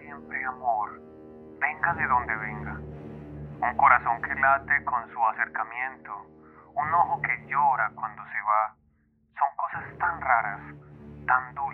siempre 0.00 0.44
amor, 0.44 1.00
venga 1.58 1.94
de 1.94 2.06
donde 2.06 2.36
venga. 2.36 2.72
Un 3.60 3.76
corazón 3.76 4.22
que 4.22 4.34
late 4.34 4.84
con 4.84 5.08
su 5.10 5.26
acercamiento, 5.26 6.12
un 6.74 6.94
ojo 6.94 7.20
que 7.22 7.46
llora 7.46 7.90
cuando 7.94 8.22
se 8.24 8.40
va. 8.42 8.74
Son 9.36 9.48
cosas 9.56 9.98
tan 9.98 10.20
raras, 10.20 10.60
tan 11.26 11.54
dulces, 11.54 11.67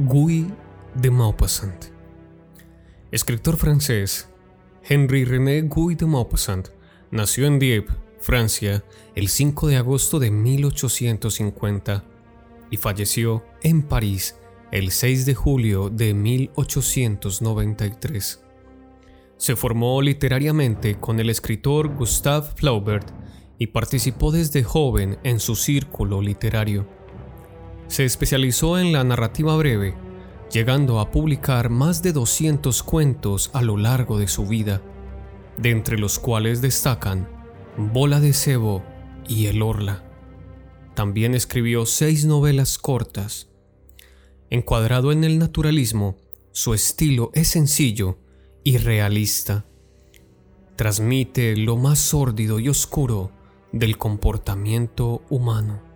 Guy 0.00 0.46
de 0.94 1.10
Maupassant. 1.10 1.86
Escritor 3.10 3.56
francés, 3.56 4.28
Henri 4.84 5.24
René 5.24 5.62
Guy 5.62 5.96
de 5.96 6.06
Maupassant 6.06 6.68
nació 7.10 7.48
en 7.48 7.58
Dieppe, 7.58 7.92
Francia, 8.20 8.84
el 9.16 9.26
5 9.26 9.66
de 9.66 9.76
agosto 9.76 10.20
de 10.20 10.30
1850 10.30 12.04
y 12.70 12.76
falleció 12.76 13.44
en 13.60 13.82
París 13.82 14.36
el 14.70 14.92
6 14.92 15.26
de 15.26 15.34
julio 15.34 15.90
de 15.90 16.14
1893. 16.14 18.44
Se 19.36 19.56
formó 19.56 20.00
literariamente 20.00 20.94
con 20.94 21.18
el 21.18 21.28
escritor 21.28 21.92
Gustave 21.96 22.46
Flaubert 22.54 23.10
y 23.58 23.66
participó 23.66 24.30
desde 24.30 24.62
joven 24.62 25.18
en 25.24 25.40
su 25.40 25.56
círculo 25.56 26.22
literario. 26.22 26.86
Se 27.88 28.04
especializó 28.04 28.78
en 28.78 28.92
la 28.92 29.02
narrativa 29.02 29.56
breve, 29.56 29.94
llegando 30.52 31.00
a 31.00 31.10
publicar 31.10 31.70
más 31.70 32.02
de 32.02 32.12
200 32.12 32.82
cuentos 32.82 33.50
a 33.54 33.62
lo 33.62 33.76
largo 33.76 34.18
de 34.18 34.28
su 34.28 34.46
vida, 34.46 34.82
de 35.56 35.70
entre 35.70 35.98
los 35.98 36.18
cuales 36.18 36.60
destacan 36.60 37.28
Bola 37.76 38.20
de 38.20 38.32
Cebo 38.34 38.84
y 39.26 39.46
El 39.46 39.62
Orla. 39.62 40.04
También 40.94 41.34
escribió 41.34 41.86
seis 41.86 42.26
novelas 42.26 42.76
cortas. 42.76 43.48
Encuadrado 44.50 45.12
en 45.12 45.24
el 45.24 45.38
naturalismo, 45.38 46.16
su 46.52 46.74
estilo 46.74 47.30
es 47.34 47.48
sencillo 47.48 48.18
y 48.64 48.78
realista. 48.78 49.64
Transmite 50.76 51.56
lo 51.56 51.76
más 51.76 51.98
sórdido 51.98 52.60
y 52.60 52.68
oscuro 52.68 53.32
del 53.72 53.96
comportamiento 53.96 55.22
humano. 55.30 55.87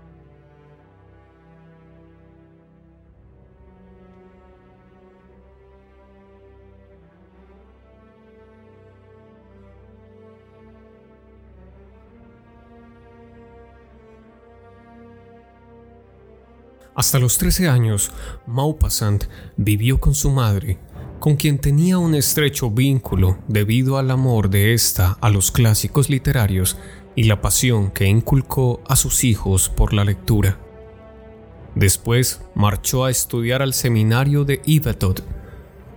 Hasta 16.94 17.19
los 17.19 17.38
13 17.38 17.69
años, 17.69 18.10
Maupassant 18.47 19.25
vivió 19.56 19.98
con 19.98 20.14
su 20.14 20.30
madre, 20.30 20.78
con 21.20 21.36
quien 21.36 21.58
tenía 21.58 21.97
un 21.97 22.14
estrecho 22.14 22.70
vínculo 22.70 23.38
debido 23.48 23.97
al 23.97 24.10
amor 24.10 24.50
de 24.50 24.75
ésta 24.75 25.16
a 25.20 25.30
los 25.30 25.50
clásicos 25.50 26.10
literarios 26.10 26.76
y 27.16 27.25
la 27.25 27.41
pasión 27.41 27.91
que 27.91 28.06
inculcó 28.06 28.82
a 28.86 28.97
sus 28.97 29.25
hijos 29.25 29.70
por 29.70 29.94
la 29.94 30.04
lectura. 30.04 30.58
Después 31.75 32.42
marchó 32.54 33.04
a 33.04 33.10
estudiar 33.10 33.62
al 33.62 33.72
seminario 33.72 34.44
de 34.44 34.60
Yvetot, 34.64 35.24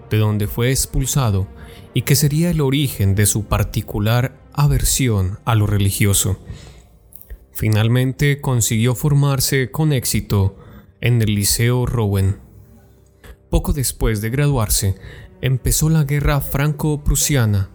de 0.10 0.18
donde 0.18 0.48
fue 0.48 0.72
expulsado 0.72 1.48
y 1.94 2.04
que 2.04 2.16
sería 2.16 2.50
el 2.52 2.62
origen 2.62 3.16
de 3.16 3.26
su 3.26 3.46
particular 3.46 4.38
aversión 4.54 5.40
a 5.44 5.56
lo 5.56 5.68
religioso. 5.68 6.40
Finalmente 7.52 8.40
consiguió 8.40 8.96
formarse 8.96 9.72
con 9.72 9.92
éxito 9.92 10.58
en 11.06 11.22
el 11.22 11.36
Liceo 11.36 11.86
Rowen. 11.86 12.40
Poco 13.52 13.74
después 13.74 14.22
de 14.22 14.32
graduarse, 14.32 14.96
empezó 15.40 15.88
la 15.92 16.04
Guerra 16.04 16.42
Franco-Prusiana, 16.42 17.70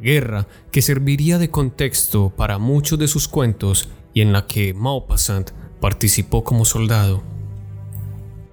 guerra 0.00 0.48
que 0.72 0.80
serviría 0.80 1.36
de 1.36 1.50
contexto 1.50 2.32
para 2.34 2.56
muchos 2.56 2.98
de 2.98 3.06
sus 3.06 3.28
cuentos 3.28 3.90
y 4.14 4.22
en 4.22 4.32
la 4.32 4.46
que 4.46 4.72
Maupassant 4.72 5.50
participó 5.78 6.42
como 6.42 6.64
soldado. 6.64 7.22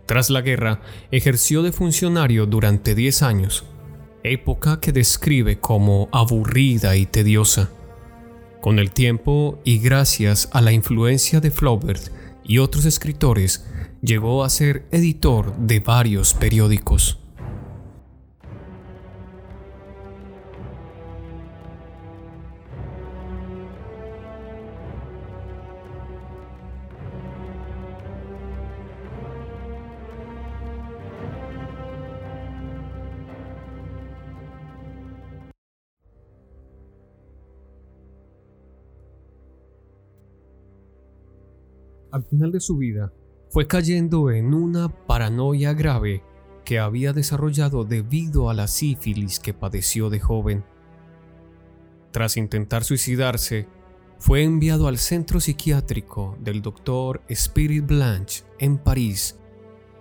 Tras 0.08 0.30
la 0.30 0.42
guerra, 0.42 0.82
ejerció 1.12 1.64
de 1.64 1.72
funcionario 1.72 2.46
durante 2.46 2.96
10 2.96 3.24
años, 3.24 3.64
época 4.24 4.82
que 4.82 4.92
describe 4.92 5.62
como 5.62 6.10
aburrida 6.12 6.98
y 6.98 7.06
tediosa. 7.06 7.70
Con 8.60 8.78
el 8.78 8.92
tiempo 8.92 9.62
y 9.64 9.80
gracias 9.80 10.50
a 10.52 10.60
la 10.60 10.74
influencia 10.74 11.40
de 11.40 11.50
Flaubert 11.50 12.12
y 12.44 12.58
otros 12.58 12.84
escritores, 12.84 13.66
llegó 14.02 14.44
a 14.44 14.50
ser 14.50 14.88
editor 14.92 15.56
de 15.58 15.80
varios 15.80 16.34
periódicos. 16.34 17.18
Al 42.12 42.26
final 42.26 42.52
de 42.52 42.60
su 42.60 42.76
vida, 42.76 43.14
fue 43.52 43.68
cayendo 43.68 44.32
en 44.32 44.54
una 44.54 44.88
paranoia 44.88 45.74
grave 45.74 46.24
que 46.64 46.80
había 46.80 47.12
desarrollado 47.12 47.84
debido 47.84 48.50
a 48.50 48.54
la 48.54 48.68
sífilis 48.68 49.42
que 49.42 49.54
padeció 49.54 50.10
de 50.10 50.22
joven. 50.22 50.64
Tras 52.12 52.38
intentar 52.38 52.86
suicidarse, 52.86 53.68
fue 54.20 54.44
enviado 54.44 54.88
al 54.88 54.98
centro 54.98 55.42
psiquiátrico 55.42 56.38
del 56.40 56.62
doctor 56.62 57.22
Spirit 57.28 57.86
Blanche 57.86 58.46
en 58.58 58.78
París, 58.78 59.38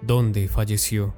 donde 0.00 0.46
falleció. 0.46 1.12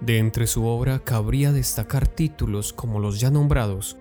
De 0.00 0.16
entre 0.16 0.46
su 0.46 0.64
obra 0.64 1.00
cabría 1.00 1.52
destacar 1.52 2.08
títulos 2.08 2.72
como 2.72 3.00
los 3.00 3.20
ya 3.20 3.30
nombrados, 3.30 3.98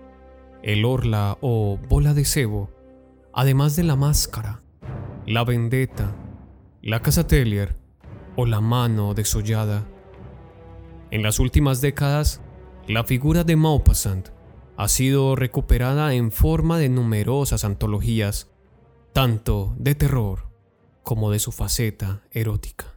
El 0.64 0.86
Orla 0.86 1.38
o 1.42 1.78
Bola 1.90 2.14
de 2.14 2.24
Cebo, 2.24 2.70
además 3.34 3.76
de 3.76 3.84
La 3.84 3.98
Máscara, 3.98 4.62
La 5.26 5.44
Vendetta, 5.44 6.16
la 6.86 7.02
casa 7.02 7.26
Tellier 7.26 7.76
o 8.36 8.46
la 8.46 8.62
mano 8.62 9.16
desollada. 9.16 9.88
En 11.10 11.24
las 11.24 11.40
últimas 11.40 11.82
décadas, 11.82 12.42
la 12.88 13.04
figura 13.04 13.44
de 13.44 13.56
Maupassant 13.56 14.30
ha 14.78 14.88
sido 14.88 15.36
recuperada 15.36 16.14
en 16.14 16.32
forma 16.32 16.78
de 16.78 16.90
numerosas 16.90 17.66
antologías, 17.66 18.52
tanto 19.14 19.74
de 19.80 19.96
terror 19.96 20.52
como 21.02 21.32
de 21.32 21.40
su 21.40 21.52
faceta 21.52 22.22
erótica. 22.30 22.95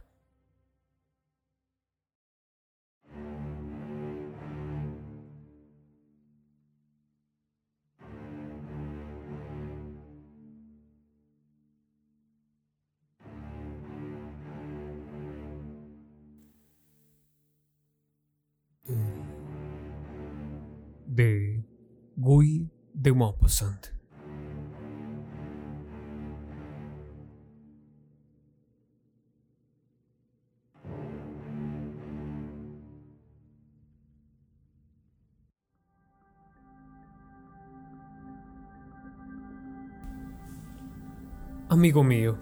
Amigo 41.69 42.03
mío, 42.03 42.37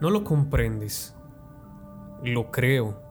no 0.00 0.10
lo 0.10 0.24
comprendes. 0.24 1.14
Lo 2.22 2.50
creo. 2.50 3.02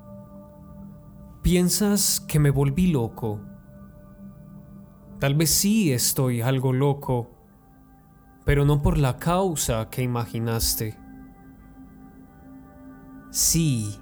Piensas 1.42 2.20
que 2.20 2.40
me 2.40 2.50
volví 2.50 2.88
loco 2.88 3.55
Tal 5.26 5.34
vez 5.34 5.50
sí 5.50 5.92
estoy 5.92 6.42
algo 6.42 6.72
loco, 6.72 7.32
pero 8.46 8.64
no 8.64 8.84
por 8.84 9.00
la 9.00 9.18
causa 9.18 9.90
que 9.90 10.04
imaginaste. 10.04 11.00
Sí, 13.32 14.00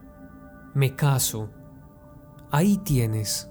me 0.74 0.98
caso. 0.98 1.50
Ahí 2.52 2.76
tienes. 2.76 3.50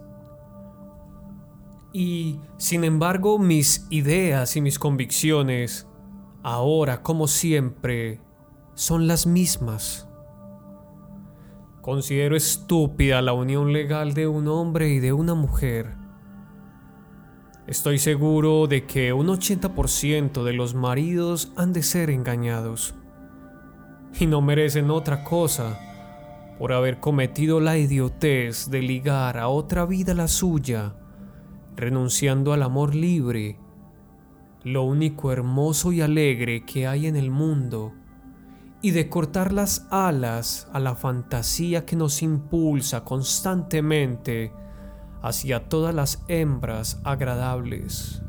Y, 1.95 2.41
sin 2.59 2.85
embargo, 2.85 3.39
mis 3.39 3.87
ideas 3.89 4.55
y 4.57 4.61
mis 4.61 4.79
convicciones, 4.79 5.89
ahora 6.43 7.03
como 7.03 7.27
siempre, 7.27 8.21
son 8.75 9.07
las 9.07 9.27
mismas. 9.27 10.07
Considero 11.81 12.37
estúpida 12.37 13.23
la 13.23 13.33
unión 13.33 13.73
legal 13.73 14.13
de 14.13 14.27
un 14.27 14.47
hombre 14.49 14.91
y 14.91 15.01
de 15.01 15.15
una 15.15 15.33
mujer. 15.33 16.02
Estoy 17.67 18.01
seguro 18.01 18.67
de 18.67 18.87
que 18.87 19.13
un 19.13 19.29
80% 19.29 20.43
de 20.43 20.53
los 20.53 20.75
maridos 20.75 21.53
han 21.57 21.73
de 21.73 21.85
ser 21.85 22.11
engañados. 22.11 22.95
Y 24.19 24.27
no 24.27 24.41
merecen 24.41 24.91
otra 24.91 25.23
cosa 25.23 25.79
por 26.59 26.73
haber 26.73 26.99
cometido 26.99 27.61
la 27.61 27.79
idiotez 27.79 28.69
de 28.69 28.83
ligar 28.83 29.39
a 29.39 29.47
otra 29.47 29.87
vida 29.87 30.13
la 30.13 30.27
suya, 30.27 30.95
renunciando 31.77 32.53
al 32.53 32.65
amor 32.65 32.97
libre, 32.97 33.59
lo 34.65 34.83
único 34.83 35.31
hermoso 35.31 35.93
y 35.93 36.01
alegre 36.01 36.65
que 36.65 36.89
hay 36.89 37.07
en 37.07 37.15
el 37.15 37.31
mundo, 37.31 37.93
y 38.81 38.91
de 38.91 39.09
cortar 39.09 39.53
las 39.53 39.87
alas 39.91 40.69
a 40.73 40.81
la 40.81 40.97
fantasía 40.97 41.87
que 41.87 41.95
nos 41.95 42.23
impulsa 42.23 43.05
constantemente 43.05 44.53
hacia 45.23 45.69
todas 45.69 45.95
las 45.95 46.23
hembras 46.29 47.01
agradables. 47.05 48.23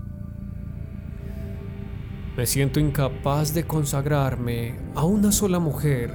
Me 2.37 2.45
siento 2.45 2.79
incapaz 2.79 3.53
de 3.53 3.65
consagrarme 3.65 4.79
a 4.95 5.03
una 5.03 5.31
sola 5.31 5.59
mujer, 5.59 6.13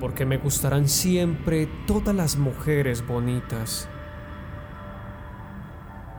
porque 0.00 0.24
me 0.24 0.38
gustarán 0.38 0.88
siempre 0.88 1.68
todas 1.86 2.14
las 2.14 2.36
mujeres 2.36 3.06
bonitas. 3.06 3.88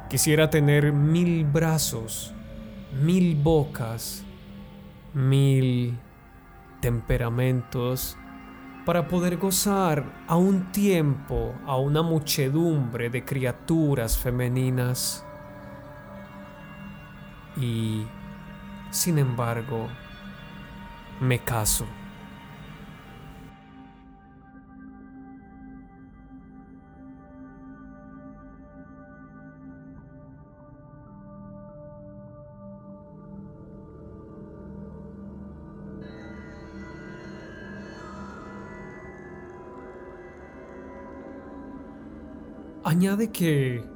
Quisiera 0.09 0.49
tener 0.49 0.91
mil 0.91 1.45
brazos, 1.45 2.33
mil 3.01 3.35
bocas, 3.35 4.23
mil 5.13 5.97
temperamentos 6.81 8.17
para 8.89 9.07
poder 9.07 9.37
gozar 9.37 10.03
a 10.25 10.35
un 10.35 10.71
tiempo 10.71 11.53
a 11.67 11.77
una 11.77 12.01
muchedumbre 12.01 13.11
de 13.11 13.23
criaturas 13.23 14.17
femeninas. 14.17 15.23
Y 17.55 18.07
sin 18.89 19.19
embargo, 19.19 19.87
me 21.19 21.37
caso. 21.37 21.85
Añade 42.89 43.31
que 43.31 43.87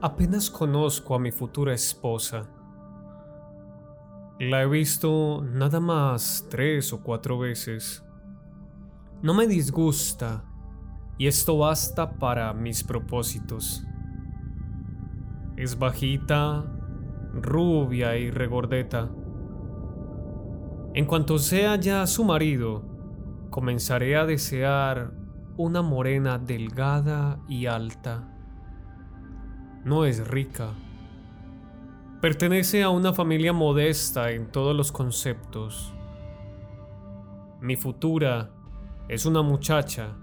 apenas 0.00 0.48
conozco 0.48 1.14
a 1.14 1.18
mi 1.18 1.30
futura 1.30 1.74
esposa 1.74 2.48
la 4.38 4.62
he 4.62 4.66
visto 4.66 5.44
nada 5.44 5.78
más 5.78 6.46
tres 6.48 6.90
o 6.94 7.02
cuatro 7.02 7.38
veces. 7.38 8.02
No 9.20 9.34
me 9.34 9.46
disgusta 9.46 10.42
y 11.18 11.26
esto 11.26 11.58
basta 11.58 12.12
para 12.12 12.54
mis 12.54 12.82
propósitos. 12.82 13.84
Es 15.58 15.78
bajita, 15.78 16.64
rubia 17.34 18.16
y 18.16 18.30
regordeta. 18.30 19.10
En 20.94 21.04
cuanto 21.04 21.38
sea 21.38 21.76
ya 21.76 22.06
su 22.06 22.24
marido, 22.24 22.86
comenzaré 23.50 24.16
a 24.16 24.24
desear 24.24 25.19
una 25.56 25.82
morena 25.82 26.38
delgada 26.38 27.40
y 27.48 27.66
alta. 27.66 28.28
No 29.84 30.04
es 30.04 30.26
rica 30.28 30.74
Pertenece 32.20 32.82
a 32.82 32.90
una 32.90 33.14
familia 33.14 33.54
modesta 33.54 34.30
en 34.30 34.52
todos 34.52 34.76
los 34.76 34.92
conceptos. 34.92 35.94
Mi 37.62 37.76
futura 37.76 38.50
es 39.08 39.24
una 39.24 39.40
muchacha, 39.40 40.18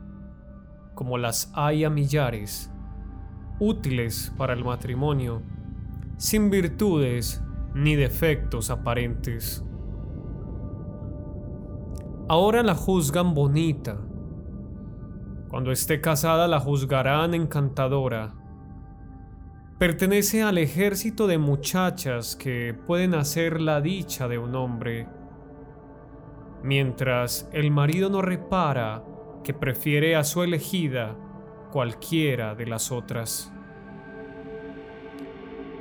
como 0.94 1.18
las 1.18 1.52
hay 1.56 1.86
a 1.86 1.90
millares, 1.90 2.72
útiles 3.60 4.32
para 4.38 4.54
el 4.54 4.64
matrimonio, 4.64 5.42
sin 6.18 6.52
virtudes 6.52 7.44
ni 7.74 7.96
defectos 7.96 8.70
aparentes. 8.70 9.66
Ahora 12.30 12.62
la 12.62 12.76
juzgan 12.76 13.34
bonita. 13.34 13.98
Cuando 15.50 15.72
esté 15.72 16.02
casada 16.02 16.48
la 16.48 16.60
juzgarán 16.60 17.34
encantadora 17.34 18.34
Pertenece 19.78 20.42
al 20.42 20.58
ejército 20.58 21.28
de 21.28 21.38
muchachas 21.38 22.36
que 22.36 22.74
pueden 22.74 23.14
hacer 23.14 23.62
la 23.62 23.80
dicha 23.80 24.28
de 24.28 24.40
un 24.40 24.56
hombre, 24.56 25.08
mientras 26.64 27.48
el 27.54 27.70
marido 27.70 28.10
no 28.10 28.24
repara 28.24 29.04
que 29.44 29.54
prefiere 29.54 30.16
a 30.16 30.24
su 30.24 30.42
elegida 30.42 31.16
cualquiera 31.72 32.56
de 32.56 32.66
las 32.66 32.92
otras. 32.92 33.54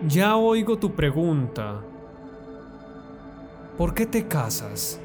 Ya 0.07 0.37
oigo 0.37 0.79
tu 0.79 0.95
pregunta. 0.95 1.81
¿Por 3.79 3.95
qué 3.95 4.05
te 4.05 4.29
casas? 4.29 5.01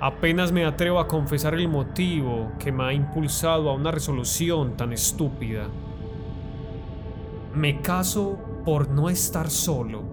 Apenas 0.00 0.52
me 0.52 0.64
atrevo 0.64 1.00
a 1.00 1.08
confesar 1.08 1.54
el 1.54 1.68
motivo 1.68 2.52
que 2.60 2.70
me 2.70 2.84
ha 2.84 2.92
impulsado 2.92 3.68
a 3.68 3.74
una 3.74 3.90
resolución 3.90 4.76
tan 4.76 4.92
estúpida. 4.92 5.66
Me 7.54 7.80
caso 7.80 8.38
por 8.64 8.88
no 8.88 9.10
estar 9.10 9.50
solo. 9.50 10.04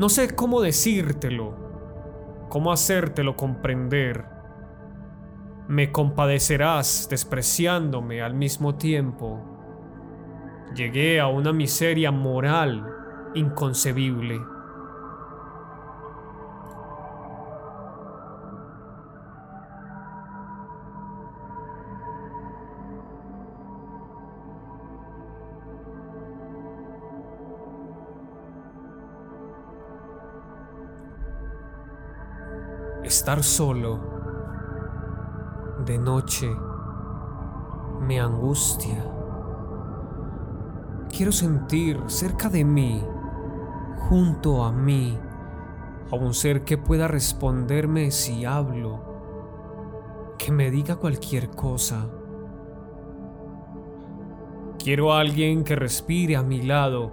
No 0.00 0.08
sé 0.08 0.34
cómo 0.34 0.60
decírtelo, 0.60 1.54
cómo 2.48 2.72
hacértelo 2.72 3.36
comprender. 3.36 4.24
Me 5.68 5.92
compadecerás 5.92 7.06
despreciándome 7.08 8.20
al 8.20 8.34
mismo 8.34 8.74
tiempo. 8.74 9.40
Llegué 10.74 11.20
a 11.20 11.28
una 11.28 11.52
miseria 11.52 12.10
moral 12.10 12.84
inconcebible. 13.34 14.40
Estar 33.22 33.44
solo 33.44 34.00
de 35.86 35.96
noche 35.96 36.50
me 38.00 38.18
angustia. 38.18 39.06
Quiero 41.08 41.30
sentir 41.30 42.00
cerca 42.08 42.48
de 42.48 42.64
mí, 42.64 43.00
junto 44.08 44.64
a 44.64 44.72
mí, 44.72 45.16
a 46.10 46.16
un 46.16 46.34
ser 46.34 46.64
que 46.64 46.78
pueda 46.78 47.06
responderme 47.06 48.10
si 48.10 48.44
hablo, 48.44 50.34
que 50.36 50.50
me 50.50 50.72
diga 50.72 50.96
cualquier 50.96 51.50
cosa. 51.50 52.08
Quiero 54.82 55.12
a 55.12 55.20
alguien 55.20 55.62
que 55.62 55.76
respire 55.76 56.34
a 56.34 56.42
mi 56.42 56.62
lado, 56.62 57.12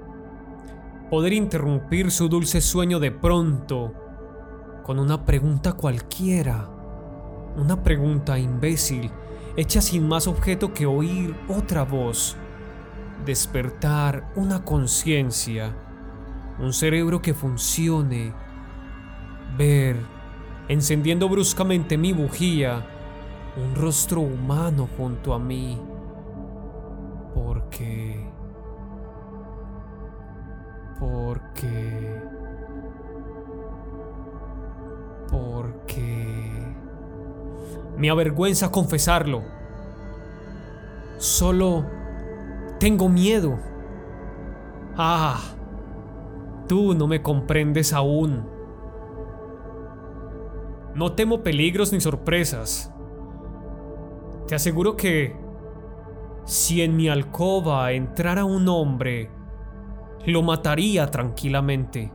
poder 1.12 1.34
interrumpir 1.34 2.10
su 2.10 2.30
dulce 2.30 2.62
sueño 2.62 3.00
de 3.00 3.12
pronto 3.12 4.09
con 4.90 4.98
una 4.98 5.24
pregunta 5.24 5.74
cualquiera, 5.74 6.68
una 7.56 7.84
pregunta 7.84 8.40
imbécil, 8.40 9.12
hecha 9.56 9.82
sin 9.82 10.08
más 10.08 10.26
objeto 10.26 10.74
que 10.74 10.88
oír 10.88 11.36
otra 11.48 11.84
voz, 11.84 12.36
despertar 13.24 14.32
una 14.36 14.66
conciencia, 14.66 15.76
un 16.58 16.74
cerebro 16.74 17.22
que 17.22 17.36
funcione, 17.36 18.34
ver, 19.60 19.96
encendiendo 20.70 21.30
bruscamente 21.30 21.96
mi 21.96 22.12
bujía, 22.12 22.84
un 23.58 23.76
rostro 23.76 24.22
humano 24.22 24.90
junto 24.98 25.36
a 25.36 25.38
mí, 25.38 25.80
porque... 27.36 28.28
Porque... 31.00 31.99
Me 38.00 38.10
avergüenza 38.10 38.72
confesarlo. 38.72 39.44
Solo... 41.18 41.86
Tengo 42.80 43.10
miedo. 43.10 43.60
Ah, 44.96 45.38
tú 46.66 46.94
no 46.94 47.08
me 47.08 47.22
comprendes 47.22 47.92
aún. 47.92 48.48
No 50.96 51.12
temo 51.12 51.44
peligros 51.44 51.92
ni 51.92 52.00
sorpresas. 52.00 52.94
Te 54.48 54.56
aseguro 54.56 54.96
que 54.96 55.36
si 56.46 56.82
en 56.82 56.96
mi 56.96 57.10
alcoba 57.10 57.92
entrara 57.92 58.46
un 58.46 58.70
hombre, 58.70 59.30
lo 60.26 60.42
mataría 60.42 61.12
tranquilamente. 61.12 62.14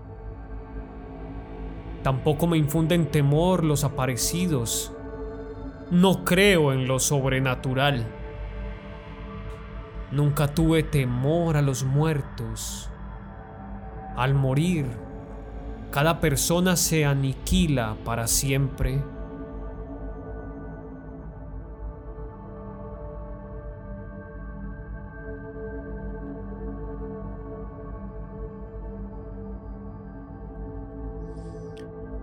Tampoco 2.02 2.46
me 2.46 2.56
infunden 2.56 3.10
temor 3.10 3.64
los 3.64 3.84
aparecidos. 3.84 4.93
No 5.90 6.24
creo 6.24 6.72
en 6.72 6.88
lo 6.88 6.98
sobrenatural. 6.98 8.06
Nunca 10.10 10.54
tuve 10.54 10.82
temor 10.82 11.56
a 11.56 11.62
los 11.62 11.84
muertos. 11.84 12.88
Al 14.16 14.32
morir, 14.34 14.86
cada 15.90 16.20
persona 16.20 16.76
se 16.76 17.04
aniquila 17.04 17.96
para 18.04 18.26
siempre. 18.26 19.02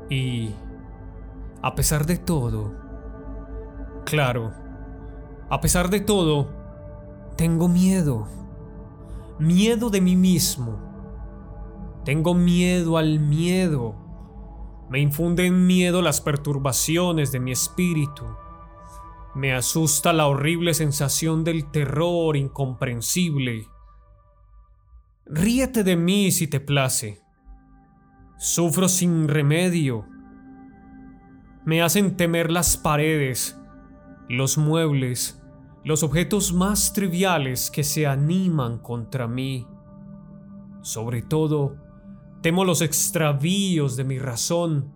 Y, 0.09 0.53
a 1.61 1.73
pesar 1.75 2.05
de 2.05 2.17
todo, 2.17 2.90
claro, 4.11 4.53
a 5.49 5.59
pesar 5.61 5.89
de 5.89 6.01
todo, 6.01 6.49
tengo 7.35 7.67
miedo. 7.67 8.27
Miedo 9.39 9.89
de 9.89 10.01
mí 10.01 10.15
mismo 10.15 10.91
tengo 12.03 12.33
miedo 12.33 12.97
al 12.97 13.19
miedo. 13.19 13.95
Me 14.89 14.99
infunden 14.99 15.67
miedo 15.67 16.01
las 16.01 16.19
perturbaciones 16.19 17.31
de 17.31 17.39
mi 17.39 17.51
espíritu. 17.51 18.25
Me 19.35 19.53
asusta 19.53 20.11
la 20.11 20.27
horrible 20.27 20.73
sensación 20.73 21.43
del 21.43 21.69
terror 21.69 22.35
incomprensible. 22.35 23.67
Ríete 25.25 25.83
de 25.83 25.95
mí 25.95 26.31
si 26.31 26.47
te 26.47 26.59
place. 26.59 27.21
Sufro 28.37 28.89
sin 28.89 29.27
remedio. 29.27 30.05
Me 31.63 31.83
hacen 31.83 32.17
temer 32.17 32.51
las 32.51 32.75
paredes, 32.77 33.60
los 34.31 34.57
muebles, 34.57 35.41
los 35.83 36.03
objetos 36.03 36.53
más 36.53 36.93
triviales 36.93 37.69
que 37.71 37.83
se 37.83 38.07
animan 38.07 38.79
contra 38.79 39.27
mí. 39.27 39.67
Sobre 40.81 41.21
todo, 41.21 41.75
Temo 42.41 42.65
los 42.65 42.81
extravíos 42.81 43.95
de 43.95 44.03
mi 44.03 44.17
razón, 44.17 44.91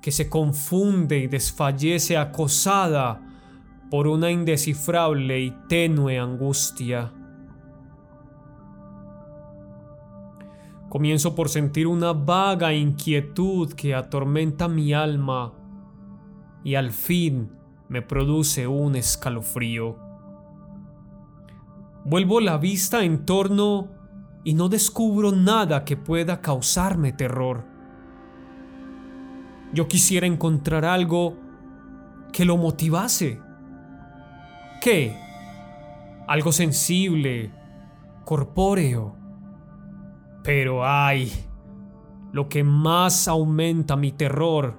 que 0.00 0.12
se 0.12 0.30
confunde 0.30 1.18
y 1.18 1.26
desfallece 1.26 2.16
acosada 2.16 3.20
por 3.90 4.06
una 4.06 4.30
indescifrable 4.30 5.40
y 5.40 5.50
tenue 5.68 6.20
angustia. 6.20 7.12
Comienzo 10.88 11.34
por 11.34 11.48
sentir 11.48 11.88
una 11.88 12.12
vaga 12.12 12.72
inquietud 12.72 13.72
que 13.72 13.94
atormenta 13.94 14.68
mi 14.68 14.92
alma 14.92 15.52
y 16.62 16.76
al 16.76 16.92
fin 16.92 17.50
me 17.92 18.00
produce 18.00 18.66
un 18.66 18.96
escalofrío. 18.96 19.98
Vuelvo 22.06 22.40
la 22.40 22.56
vista 22.56 23.04
en 23.04 23.26
torno 23.26 23.90
y 24.44 24.54
no 24.54 24.70
descubro 24.70 25.30
nada 25.30 25.84
que 25.84 25.98
pueda 25.98 26.40
causarme 26.40 27.12
terror. 27.12 27.66
Yo 29.74 29.88
quisiera 29.88 30.26
encontrar 30.26 30.86
algo 30.86 31.36
que 32.32 32.46
lo 32.46 32.56
motivase. 32.56 33.38
¿Qué? 34.80 35.14
Algo 36.26 36.50
sensible, 36.50 37.52
corpóreo. 38.24 39.16
Pero 40.42 40.82
ay, 40.82 41.30
lo 42.32 42.48
que 42.48 42.64
más 42.64 43.28
aumenta 43.28 43.96
mi 43.96 44.12
terror 44.12 44.78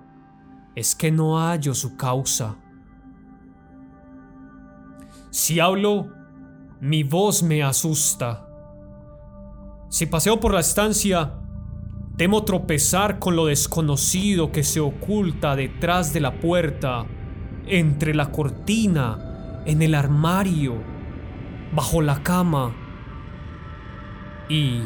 es 0.74 0.96
que 0.96 1.12
no 1.12 1.38
hallo 1.38 1.76
su 1.76 1.96
causa. 1.96 2.58
Si 5.34 5.60
hablo, 5.60 6.10
mi 6.80 7.02
voz 7.02 7.42
me 7.42 7.64
asusta. 7.64 8.48
Si 9.90 10.06
paseo 10.06 10.40
por 10.40 10.54
la 10.54 10.60
estancia, 10.60 11.40
temo 12.18 12.44
tropezar 12.44 13.18
con 13.18 13.36
lo 13.36 13.48
desconocido 13.48 14.52
que 14.52 14.62
se 14.62 14.80
oculta 14.80 15.56
detrás 15.56 16.14
de 16.14 16.20
la 16.20 16.40
puerta, 16.40 17.08
entre 17.66 18.14
la 18.14 18.32
cortina, 18.32 19.64
en 19.66 19.82
el 19.82 19.96
armario, 19.96 20.76
bajo 21.74 22.04
la 22.04 22.22
cama. 22.22 22.76
Y, 24.50 24.84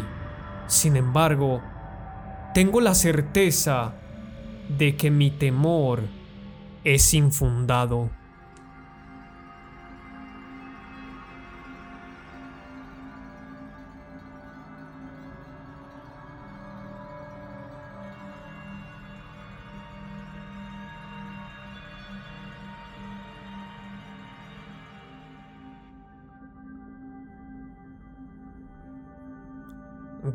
sin 0.67 0.95
embargo, 0.95 1.61
tengo 2.53 2.79
la 2.79 2.95
certeza 2.95 3.95
de 4.77 4.95
que 4.95 5.11
mi 5.11 5.29
temor 5.29 6.03
es 6.85 7.13
infundado. 7.13 8.16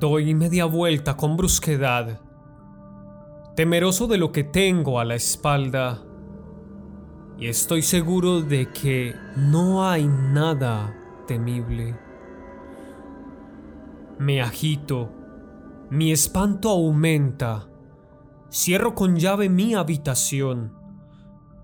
Doy 0.02 0.34
media 0.34 0.64
vuelta 0.64 1.16
con 1.16 1.36
brusquedad, 1.36 2.20
temeroso 3.54 4.08
de 4.08 4.18
lo 4.18 4.32
que 4.32 4.42
tengo 4.42 4.98
a 4.98 5.04
la 5.04 5.14
espalda, 5.14 6.02
y 7.38 7.46
estoy 7.46 7.82
seguro 7.82 8.40
de 8.40 8.68
que 8.72 9.14
no 9.36 9.88
hay 9.88 10.08
nada 10.08 10.92
temible. 11.28 11.96
Me 14.18 14.42
agito, 14.42 15.08
mi 15.88 16.10
espanto 16.10 16.70
aumenta, 16.70 17.68
cierro 18.50 18.96
con 18.96 19.14
llave 19.14 19.48
mi 19.48 19.74
habitación, 19.74 20.72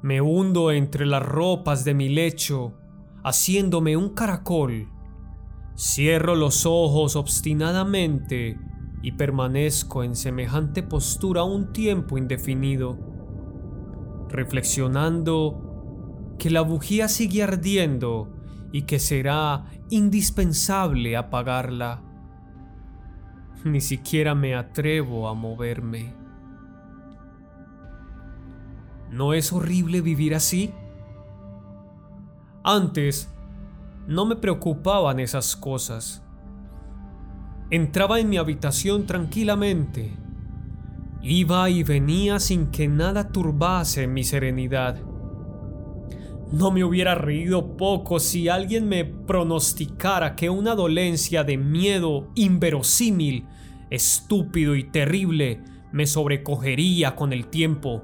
me 0.01 0.21
hundo 0.21 0.71
entre 0.71 1.07
las 1.07 1.25
ropas 1.25 1.85
de 1.85 1.95
mi 1.95 2.09
lecho, 2.09 2.75
haciéndome 3.25 3.97
un 3.97 4.11
caracol 4.11 4.87
Cierro 5.79 6.35
los 6.35 6.67
ojos 6.67 7.15
obstinadamente 7.15 8.59
y 9.01 9.13
permanezco 9.13 10.03
en 10.03 10.17
semejante 10.17 10.83
postura 10.83 11.45
un 11.45 11.73
tiempo 11.73 12.19
indefinido, 12.19 12.99
reflexionando 14.29 16.35
que 16.37 16.51
la 16.51 16.63
bujía 16.63 17.07
sigue 17.07 17.45
ardiendo 17.45 18.29
y 18.73 18.83
que 18.83 18.99
será 18.99 19.67
indispensable 19.89 21.17
apagarla. 21.17 22.03
Ni 23.63 23.81
siquiera 23.81 24.35
me 24.35 24.57
atrevo 24.57 25.29
a 25.29 25.35
moverme. 25.35 26.13
¿No 29.13 29.33
es 29.33 29.53
horrible 29.53 30.01
vivir 30.01 30.35
así? 30.35 30.75
Antes 32.65 33.33
no 34.09 34.25
me 34.25 34.37
preocupaban 34.37 35.21
esas 35.21 35.55
cosas. 35.55 36.25
Entraba 37.71 38.19
en 38.19 38.31
mi 38.31 38.39
habitación 38.39 39.05
tranquilamente. 39.05 40.17
Iba 41.21 41.69
y 41.69 41.83
venía 41.83 42.41
sin 42.41 42.69
que 42.69 42.89
nada 42.89 43.29
turbase 43.29 44.07
mi 44.07 44.25
serenidad. 44.25 44.97
No 46.51 46.71
me 46.71 46.85
hubiera 46.85 47.15
reído 47.15 47.77
poco 47.77 48.19
si 48.19 48.49
alguien 48.49 48.89
me 48.89 49.05
pronosticara 49.05 50.35
que 50.37 50.49
una 50.49 50.75
dolencia 50.75 51.45
de 51.45 51.59
miedo 51.59 52.31
inverosímil, 52.35 53.47
estúpido 53.91 54.75
y 54.75 54.85
terrible 54.85 55.63
me 55.93 56.07
sobrecogería 56.07 57.15
con 57.15 57.35
el 57.35 57.49
tiempo. 57.49 58.03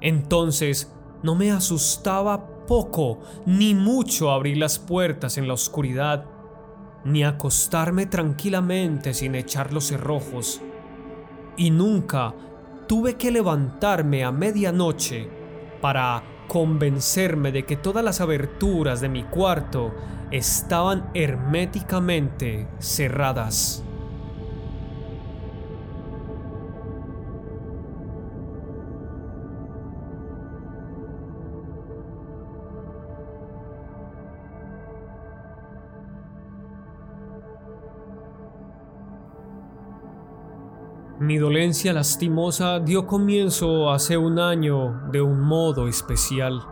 Entonces 0.00 0.90
no 1.22 1.34
me 1.34 1.50
asustaba 1.50 2.55
poco 2.66 3.20
ni 3.46 3.74
mucho 3.74 4.30
abrir 4.30 4.56
las 4.56 4.78
puertas 4.78 5.38
en 5.38 5.48
la 5.48 5.54
oscuridad, 5.54 6.24
ni 7.04 7.24
acostarme 7.24 8.06
tranquilamente 8.06 9.14
sin 9.14 9.34
echar 9.34 9.72
los 9.72 9.84
cerrojos. 9.86 10.60
Y 11.56 11.70
nunca 11.70 12.34
tuve 12.86 13.14
que 13.14 13.30
levantarme 13.30 14.24
a 14.24 14.32
medianoche 14.32 15.28
para 15.80 16.22
convencerme 16.48 17.52
de 17.52 17.64
que 17.64 17.76
todas 17.76 18.04
las 18.04 18.20
aberturas 18.20 19.00
de 19.00 19.08
mi 19.08 19.24
cuarto 19.24 19.94
estaban 20.30 21.10
herméticamente 21.14 22.68
cerradas. 22.78 23.84
Mi 41.26 41.38
dolencia 41.38 41.92
lastimosa 41.92 42.78
dio 42.78 43.04
comienzo 43.04 43.90
hace 43.90 44.16
un 44.16 44.38
año 44.38 45.08
de 45.10 45.20
un 45.20 45.40
modo 45.40 45.88
especial. 45.88 46.64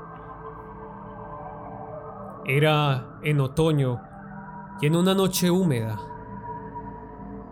Era 2.46 3.18
en 3.24 3.40
otoño 3.40 4.00
y 4.80 4.86
en 4.86 4.94
una 4.94 5.12
noche 5.12 5.50
húmeda. 5.50 5.98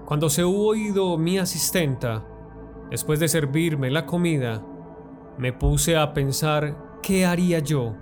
Cuando 0.04 0.30
se 0.30 0.44
hubo 0.44 0.76
ido 0.76 1.18
mi 1.18 1.38
asistenta, 1.38 2.23
después 2.88 3.18
de 3.18 3.26
servirme 3.26 3.90
la 3.90 4.06
comida, 4.06 4.62
me 5.38 5.52
puse 5.52 5.97
a 5.97 6.14
pensar 6.14 7.00
qué 7.02 7.26
haría 7.26 7.59
yo. 7.59 7.97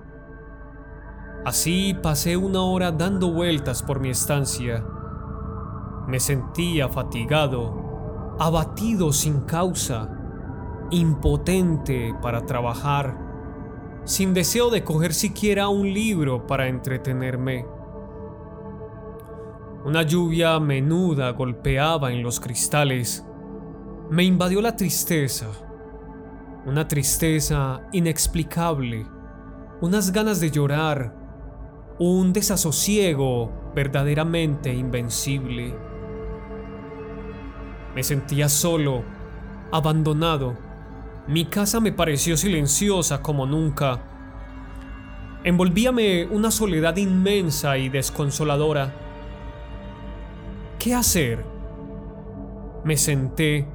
Así 1.46 1.94
pasé 2.02 2.36
una 2.36 2.60
hora 2.60 2.92
dando 2.92 3.32
vueltas 3.32 3.82
por 3.82 3.98
mi 3.98 4.10
estancia. 4.10 4.84
Me 6.06 6.20
sentía 6.20 6.90
fatigado 6.90 7.89
abatido 8.40 9.12
sin 9.12 9.40
causa, 9.40 10.08
impotente 10.90 12.14
para 12.22 12.46
trabajar, 12.46 13.18
sin 14.04 14.32
deseo 14.32 14.70
de 14.70 14.82
coger 14.82 15.12
siquiera 15.12 15.68
un 15.68 15.92
libro 15.92 16.46
para 16.46 16.66
entretenerme. 16.66 17.66
Una 19.84 20.02
lluvia 20.04 20.58
menuda 20.58 21.32
golpeaba 21.32 22.12
en 22.12 22.22
los 22.22 22.40
cristales. 22.40 23.26
Me 24.08 24.24
invadió 24.24 24.62
la 24.62 24.74
tristeza, 24.74 25.48
una 26.64 26.88
tristeza 26.88 27.82
inexplicable, 27.92 29.06
unas 29.82 30.12
ganas 30.12 30.40
de 30.40 30.50
llorar, 30.50 31.14
un 31.98 32.32
desasosiego 32.32 33.52
verdaderamente 33.74 34.72
invencible. 34.72 35.89
Me 37.94 38.02
sentía 38.02 38.48
solo, 38.48 39.02
abandonado. 39.72 40.56
Mi 41.26 41.46
casa 41.46 41.80
me 41.80 41.92
pareció 41.92 42.36
silenciosa 42.36 43.22
como 43.22 43.46
nunca. 43.46 44.00
Envolvíame 45.42 46.26
una 46.26 46.50
soledad 46.50 46.96
inmensa 46.96 47.78
y 47.78 47.88
desconsoladora. 47.88 48.92
¿Qué 50.78 50.94
hacer? 50.94 51.44
Me 52.84 52.96
senté, 52.96 53.66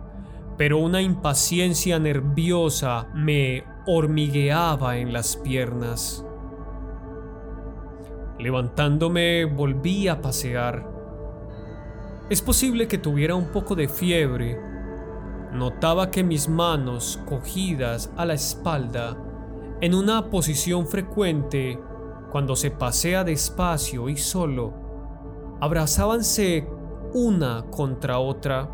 pero 0.57 0.79
una 0.79 1.01
impaciencia 1.01 1.99
nerviosa 1.99 3.07
me 3.13 3.63
hormigueaba 3.85 4.97
en 4.97 5.13
las 5.13 5.35
piernas. 5.37 6.25
Levantándome 8.39 9.45
volví 9.45 10.07
a 10.07 10.21
pasear. 10.21 10.94
Es 12.27 12.41
posible 12.41 12.87
que 12.87 12.97
tuviera 12.97 13.35
un 13.35 13.51
poco 13.51 13.75
de 13.75 13.87
fiebre. 13.87 14.59
Notaba 15.53 16.09
que 16.09 16.23
mis 16.23 16.49
manos, 16.49 17.19
cogidas 17.27 18.11
a 18.17 18.25
la 18.25 18.33
espalda, 18.33 19.15
en 19.79 19.93
una 19.93 20.31
posición 20.31 20.87
frecuente, 20.87 21.79
cuando 22.31 22.55
se 22.55 22.71
pasea 22.71 23.23
despacio 23.23 24.09
y 24.09 24.17
solo, 24.17 24.73
abrazábanse 25.61 26.67
una 27.13 27.63
contra 27.69 28.17
otra. 28.17 28.71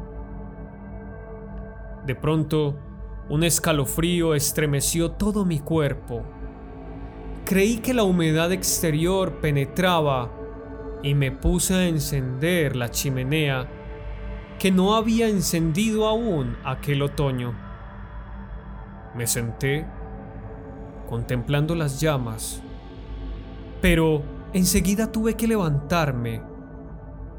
De 2.05 2.15
pronto, 2.15 2.77
un 3.29 3.43
escalofrío 3.43 4.33
estremeció 4.33 5.11
todo 5.11 5.43
mi 5.43 5.59
cuerpo. 5.59 6.23
Creí 7.43 7.79
que 7.79 7.93
la 7.93 8.03
humedad 8.03 8.53
exterior 8.53 9.41
penetraba 9.41 10.40
y 11.03 11.15
me 11.15 11.31
puse 11.31 11.73
a 11.73 11.87
encender 11.87 12.75
la 12.75 12.89
chimenea 12.89 13.67
que 14.59 14.71
no 14.71 14.95
había 14.95 15.27
encendido 15.27 16.07
aún 16.07 16.55
aquel 16.63 17.01
otoño. 17.01 17.53
Me 19.15 19.25
senté 19.25 19.85
contemplando 21.09 21.75
las 21.75 21.99
llamas, 21.99 22.61
pero 23.81 24.21
enseguida 24.53 25.11
tuve 25.11 25.35
que 25.35 25.47
levantarme. 25.47 26.43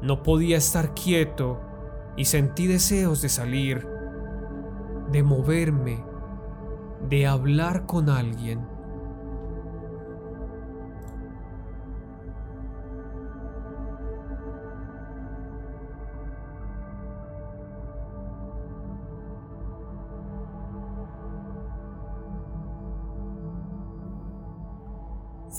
No 0.01 0.21
podía 0.21 0.57
estar 0.57 0.93
quieto 0.93 1.61
y 2.17 2.25
sentí 2.25 2.67
deseos 2.67 3.21
de 3.21 3.29
salir, 3.29 3.87
de 5.11 5.23
moverme, 5.23 6.03
de 7.09 7.25
hablar 7.25 7.85
con 7.85 8.09
alguien. 8.09 8.72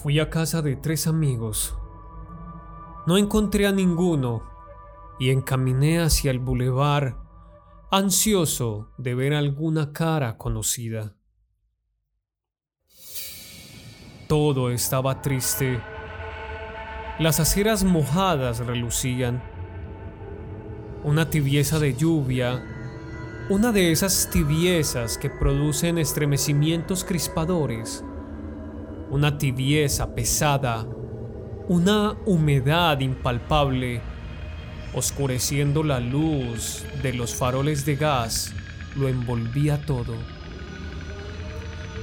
Fui 0.02 0.18
a 0.18 0.28
casa 0.28 0.60
de 0.60 0.74
tres 0.74 1.06
amigos. 1.06 1.78
No 3.06 3.16
encontré 3.16 3.66
a 3.66 3.72
ninguno 3.72 4.42
y 5.20 5.30
encaminé 5.30 6.00
hacia 6.00 6.32
el 6.32 6.40
bulevar, 6.40 7.16
ansioso 7.92 8.90
de 8.98 9.14
ver 9.14 9.34
alguna 9.34 9.92
cara 9.92 10.36
conocida. 10.36 11.14
Todo 14.26 14.70
estaba 14.70 15.22
triste. 15.22 15.80
Las 17.20 17.38
aceras 17.38 17.84
mojadas 17.84 18.58
relucían. 18.66 19.42
Una 21.04 21.30
tibieza 21.30 21.78
de 21.78 21.94
lluvia, 21.94 22.62
una 23.48 23.70
de 23.70 23.92
esas 23.92 24.28
tibiezas 24.30 25.18
que 25.18 25.30
producen 25.30 25.98
estremecimientos 25.98 27.04
crispadores 27.04 28.04
una 29.14 29.38
tibieza 29.38 30.12
pesada, 30.12 30.84
una 31.68 32.16
humedad 32.26 32.98
impalpable, 32.98 34.00
oscureciendo 34.92 35.84
la 35.84 36.00
luz 36.00 36.84
de 37.00 37.12
los 37.12 37.32
faroles 37.32 37.86
de 37.86 37.94
gas, 37.94 38.52
lo 38.96 39.08
envolvía 39.08 39.86
todo. 39.86 40.16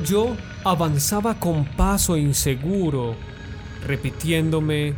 Yo 0.06 0.38
avanzaba 0.64 1.38
con 1.38 1.66
paso 1.66 2.16
inseguro, 2.16 3.18
repitiéndome, 3.86 4.96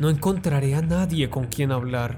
no 0.00 0.10
encontraré 0.10 0.74
a 0.74 0.82
nadie 0.82 1.30
con 1.30 1.46
quien 1.46 1.70
hablar. 1.70 2.16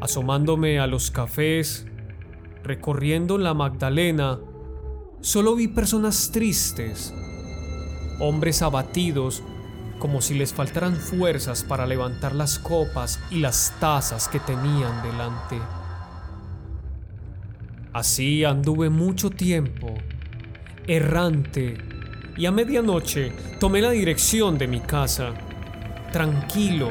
Asomándome 0.00 0.78
a 0.80 0.86
los 0.86 1.10
cafés, 1.10 1.86
recorriendo 2.62 3.36
la 3.36 3.52
Magdalena, 3.52 4.40
solo 5.20 5.54
vi 5.54 5.68
personas 5.68 6.30
tristes, 6.32 7.12
hombres 8.20 8.62
abatidos 8.62 9.42
como 9.98 10.20
si 10.20 10.34
les 10.34 10.52
faltaran 10.52 10.96
fuerzas 10.96 11.62
para 11.62 11.86
levantar 11.86 12.34
las 12.34 12.58
copas 12.58 13.20
y 13.30 13.40
las 13.40 13.72
tazas 13.80 14.28
que 14.28 14.40
tenían 14.40 15.02
delante. 15.02 15.58
Así 17.92 18.44
anduve 18.44 18.90
mucho 18.90 19.30
tiempo, 19.30 19.94
errante, 20.86 21.78
y 22.36 22.46
a 22.46 22.50
medianoche 22.50 23.32
tomé 23.60 23.80
la 23.80 23.90
dirección 23.90 24.58
de 24.58 24.66
mi 24.66 24.80
casa, 24.80 25.32
tranquilo 26.12 26.90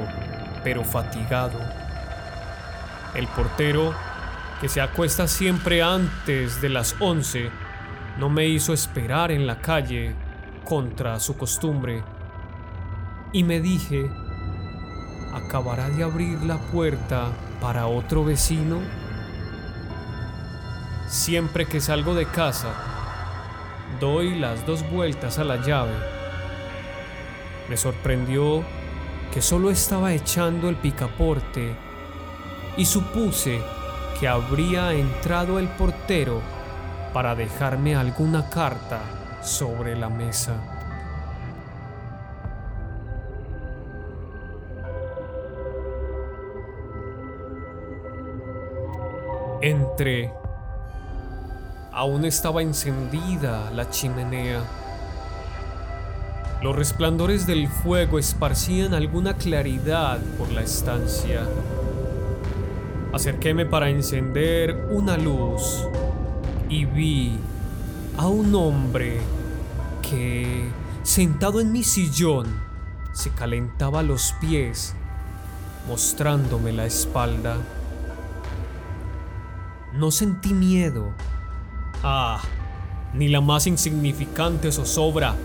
pero 0.63 0.83
fatigado. 0.83 1.59
El 3.13 3.27
portero, 3.27 3.93
que 4.61 4.69
se 4.69 4.81
acuesta 4.81 5.27
siempre 5.27 5.83
antes 5.83 6.61
de 6.61 6.69
las 6.69 6.95
once, 6.99 7.49
no 8.17 8.29
me 8.29 8.47
hizo 8.47 8.73
esperar 8.73 9.31
en 9.31 9.45
la 9.45 9.59
calle 9.59 10.15
contra 10.63 11.19
su 11.19 11.37
costumbre 11.37 12.03
y 13.31 13.43
me 13.43 13.59
dije, 13.59 14.09
¿acabará 15.33 15.89
de 15.89 16.03
abrir 16.03 16.43
la 16.43 16.57
puerta 16.57 17.29
para 17.59 17.87
otro 17.87 18.23
vecino? 18.23 18.77
Siempre 21.07 21.65
que 21.65 21.81
salgo 21.81 22.13
de 22.13 22.25
casa, 22.25 22.69
doy 23.99 24.37
las 24.37 24.65
dos 24.65 24.87
vueltas 24.91 25.39
a 25.39 25.43
la 25.43 25.57
llave. 25.57 25.95
Me 27.69 27.77
sorprendió 27.77 28.63
que 29.33 29.41
solo 29.41 29.71
estaba 29.71 30.13
echando 30.13 30.69
el 30.69 30.75
picaporte 30.75 31.75
y 32.77 32.85
supuse 32.85 33.61
que 34.19 34.27
habría 34.27 34.93
entrado 34.93 35.57
el 35.57 35.67
portero 35.69 36.39
para 37.13 37.33
dejarme 37.35 37.95
alguna 37.95 38.49
carta 38.49 39.22
sobre 39.43 39.95
la 39.95 40.09
mesa. 40.09 40.55
Entré. 49.61 50.33
Aún 51.91 52.25
estaba 52.25 52.61
encendida 52.61 53.69
la 53.71 53.89
chimenea. 53.89 54.61
Los 56.61 56.75
resplandores 56.75 57.45
del 57.45 57.67
fuego 57.67 58.17
esparcían 58.19 58.93
alguna 58.93 59.35
claridad 59.35 60.19
por 60.37 60.51
la 60.51 60.61
estancia. 60.61 61.43
Acerquéme 63.13 63.65
para 63.65 63.89
encender 63.89 64.87
una 64.89 65.17
luz 65.17 65.87
y 66.69 66.85
vi 66.85 67.39
a 68.17 68.27
un 68.27 68.53
hombre 68.53 69.19
que, 70.01 70.69
sentado 71.03 71.59
en 71.59 71.71
mi 71.71 71.83
sillón, 71.83 72.45
se 73.13 73.31
calentaba 73.31 74.03
los 74.03 74.33
pies, 74.39 74.95
mostrándome 75.87 76.71
la 76.71 76.85
espalda. 76.85 77.57
No 79.93 80.11
sentí 80.11 80.53
miedo. 80.53 81.11
Ah, 82.03 82.41
ni 83.13 83.29
la 83.29 83.41
más 83.41 83.67
insignificante 83.67 84.71
zozobra. 84.71 85.35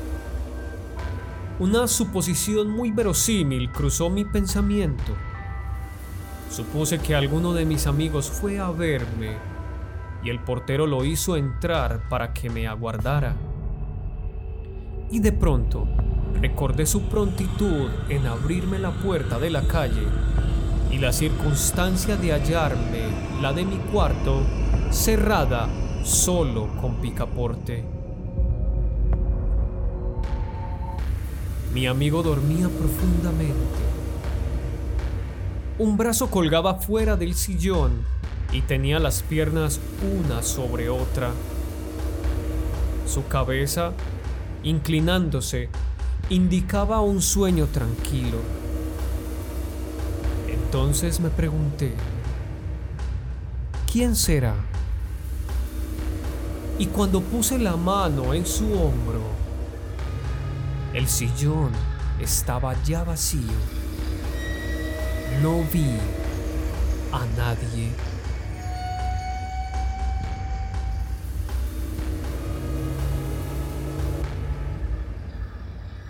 Una 1.59 1.88
suposición 1.88 2.70
muy 2.70 2.92
verosímil 2.92 3.70
cruzó 3.70 4.11
mi 4.11 4.24
pensamiento. 4.24 5.14
Supuse 6.50 6.98
que 6.98 7.14
alguno 7.14 7.52
de 7.52 7.64
mis 7.64 7.87
amigos 7.87 8.31
fue 8.31 8.59
a 8.59 8.70
verme 8.70 9.58
y 10.22 10.31
el 10.31 10.40
portero 10.40 10.87
lo 10.87 11.04
hizo 11.04 11.37
entrar 11.37 12.09
para 12.09 12.33
que 12.33 12.50
me 12.50 12.66
aguardara. 12.66 13.37
Y 15.11 15.20
de 15.20 15.33
pronto 15.33 15.87
recordé 16.40 16.87
su 16.87 17.02
prontitud 17.02 17.88
en 18.09 18.26
abrirme 18.26 18.78
la 18.78 18.90
puerta 18.90 19.38
de 19.38 19.50
la 19.50 19.62
calle 19.62 20.07
y 20.90 20.98
la 20.98 21.12
circunstancia 21.12 22.16
de 22.16 22.33
hallarme, 22.33 23.02
la 23.40 23.52
de 23.52 23.64
mi 23.64 23.76
cuarto, 23.76 24.42
cerrada 24.90 25.68
solo 26.02 26.68
con 26.81 26.96
picaporte. 26.96 27.85
Mi 31.72 31.87
amigo 31.87 32.22
dormía 32.22 32.68
profundamente. 32.68 33.88
Un 35.78 35.96
brazo 35.96 36.31
colgaba 36.31 36.74
fuera 36.74 37.16
del 37.16 37.35
sillón 37.35 38.17
y 38.52 38.62
tenía 38.62 38.98
las 38.98 39.22
piernas 39.22 39.80
una 40.18 40.42
sobre 40.42 40.88
otra. 40.88 41.30
Su 43.06 43.26
cabeza, 43.26 43.92
inclinándose, 44.62 45.68
indicaba 46.30 47.00
un 47.00 47.22
sueño 47.22 47.66
tranquilo. 47.66 48.38
Entonces 50.48 51.20
me 51.20 51.30
pregunté, 51.30 51.94
¿quién 53.90 54.14
será? 54.14 54.54
Y 56.78 56.87
cuando 56.87 57.20
puse 57.20 57.58
la 57.58 57.76
mano 57.76 58.34
en 58.34 58.46
su 58.46 58.72
hombro, 58.72 59.22
el 60.94 61.08
sillón 61.08 61.70
estaba 62.20 62.74
ya 62.84 63.04
vacío. 63.04 63.40
No 65.42 65.62
vi 65.72 65.87
a 67.12 67.24
nadie. 67.37 68.08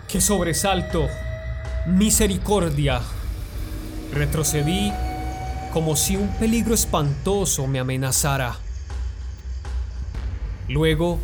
¡Qué 0.09 0.21
sobresalto! 0.21 1.07
¡Misericordia! 1.85 2.99
Retrocedí 4.11 4.91
como 5.71 5.95
si 5.95 6.15
un 6.15 6.29
peligro 6.29 6.73
espantoso 6.73 7.67
me 7.67 7.77
amenazara. 7.77 8.55
Luego, 10.67 11.19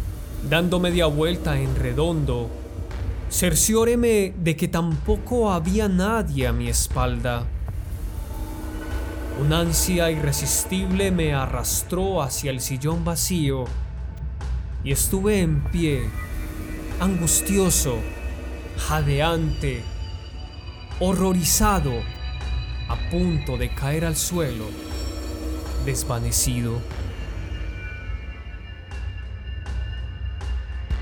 dando 0.47 0.79
media 0.79 1.07
vuelta 1.07 1.59
en 1.59 1.75
redondo, 1.75 2.51
cercióreme 3.31 4.35
de 4.37 4.55
que 4.55 4.67
tampoco 4.67 5.51
había 5.51 5.89
nadie 5.89 6.45
a 6.45 6.53
mi 6.53 6.67
espalda. 6.67 7.43
Una 9.41 9.61
ansia 9.61 10.11
irresistible 10.11 11.09
me 11.09 11.33
arrastró 11.33 12.21
hacia 12.21 12.51
el 12.51 12.61
sillón 12.61 13.03
vacío 13.03 13.65
y 14.83 14.91
estuve 14.91 15.41
en 15.41 15.63
pie, 15.71 16.03
angustioso, 16.99 17.97
jadeante, 18.77 19.83
horrorizado, 20.99 21.93
a 22.87 23.09
punto 23.09 23.57
de 23.57 23.73
caer 23.73 24.05
al 24.05 24.15
suelo, 24.15 24.65
desvanecido. 25.85 26.79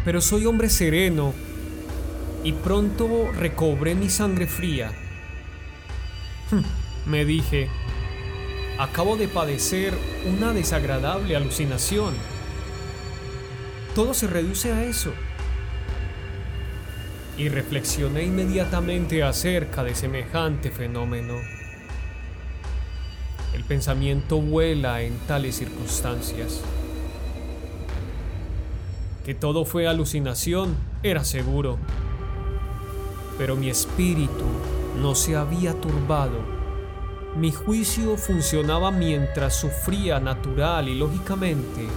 Pero 0.06 0.22
soy 0.22 0.46
hombre 0.46 0.70
sereno 0.70 1.34
y 2.44 2.52
pronto 2.54 3.32
recobré 3.32 3.96
mi 3.96 4.10
sangre 4.10 4.48
fría. 4.48 4.92
Me 7.06 7.26
dije, 7.26 7.70
acabo 8.78 9.18
de 9.18 9.28
padecer 9.28 9.94
una 10.26 10.54
desagradable 10.54 11.36
alucinación. 11.36 12.14
Todo 13.96 14.14
se 14.14 14.28
reduce 14.28 14.72
a 14.72 14.84
eso 14.84 15.14
y 17.38 17.50
reflexioné 17.50 18.24
inmediatamente 18.24 19.24
acerca 19.24 19.84
de 19.84 19.96
semejante 19.96 20.70
fenómeno. 20.72 21.36
El 23.54 23.64
pensamiento 23.64 24.40
vuela 24.40 25.02
en 25.02 25.18
tales 25.20 25.56
circunstancias. 25.58 26.62
Que 29.26 29.34
todo 29.34 29.66
fue 29.66 29.88
alucinación 29.88 30.76
era 31.02 31.24
seguro, 31.24 31.78
pero 33.38 33.56
mi 33.56 33.70
espíritu 33.70 34.46
no 35.02 35.16
se 35.16 35.36
había 35.36 35.74
turbado. 35.80 36.40
Mi 37.36 37.52
juicio 37.52 38.16
funcionaba 38.18 38.92
mientras 38.92 39.56
sufría 39.56 40.20
natural 40.20 40.88
y 40.88 40.96
lógicamente. 40.96 41.88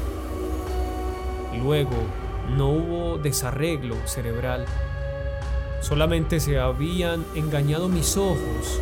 Luego 1.62 1.96
no 2.56 2.68
hubo 2.70 3.18
desarreglo 3.18 3.96
cerebral. 4.06 4.64
Solamente 5.86 6.40
se 6.40 6.58
habían 6.58 7.24
engañado 7.36 7.88
mis 7.88 8.16
ojos 8.16 8.80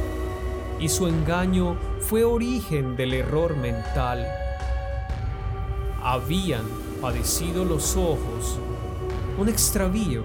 y 0.81 0.89
su 0.89 1.07
engaño 1.07 1.77
fue 2.01 2.25
origen 2.25 2.97
del 2.97 3.13
error 3.13 3.59
mental. 3.59 4.27
Habían 6.03 6.65
padecido 7.03 7.67
los 7.67 7.95
ojos 7.99 8.59
un 9.37 9.51
extravío, 9.51 10.25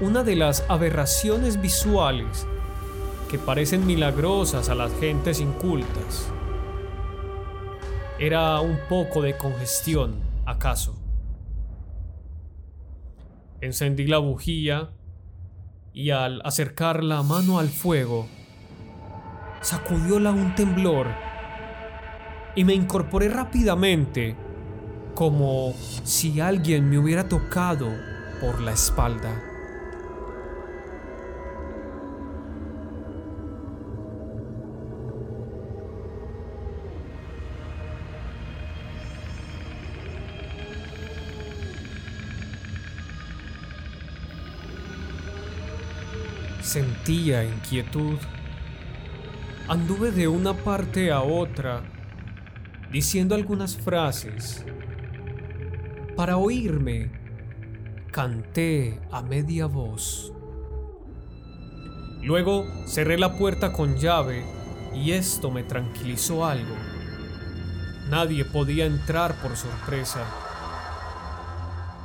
una 0.00 0.22
de 0.22 0.36
las 0.36 0.64
aberraciones 0.70 1.60
visuales 1.60 2.46
que 3.28 3.38
parecen 3.38 3.86
milagrosas 3.86 4.70
a 4.70 4.74
las 4.74 4.98
gentes 4.98 5.40
incultas. 5.40 6.32
Era 8.18 8.58
un 8.60 8.78
poco 8.88 9.20
de 9.20 9.36
congestión, 9.36 10.14
acaso. 10.46 10.94
Encendí 13.60 14.06
la 14.06 14.16
bujía 14.16 14.95
y 15.96 16.10
al 16.10 16.42
acercar 16.44 17.02
la 17.02 17.22
mano 17.22 17.58
al 17.58 17.70
fuego, 17.70 18.26
sacudióla 19.62 20.30
un 20.30 20.54
temblor 20.54 21.06
y 22.54 22.64
me 22.64 22.74
incorporé 22.74 23.30
rápidamente 23.30 24.36
como 25.14 25.72
si 26.04 26.38
alguien 26.38 26.90
me 26.90 26.98
hubiera 26.98 27.30
tocado 27.30 27.88
por 28.42 28.60
la 28.60 28.72
espalda. 28.72 29.45
Sentía 46.76 47.42
inquietud. 47.42 48.18
Anduve 49.66 50.10
de 50.10 50.28
una 50.28 50.52
parte 50.52 51.10
a 51.10 51.22
otra, 51.22 51.82
diciendo 52.92 53.34
algunas 53.34 53.78
frases. 53.78 54.62
Para 56.16 56.36
oírme, 56.36 57.10
canté 58.12 59.00
a 59.10 59.22
media 59.22 59.64
voz. 59.64 60.34
Luego 62.22 62.66
cerré 62.86 63.16
la 63.16 63.38
puerta 63.38 63.72
con 63.72 63.96
llave 63.96 64.44
y 64.94 65.12
esto 65.12 65.50
me 65.50 65.62
tranquilizó 65.62 66.44
algo. 66.44 66.74
Nadie 68.10 68.44
podía 68.44 68.84
entrar 68.84 69.40
por 69.40 69.56
sorpresa. 69.56 70.26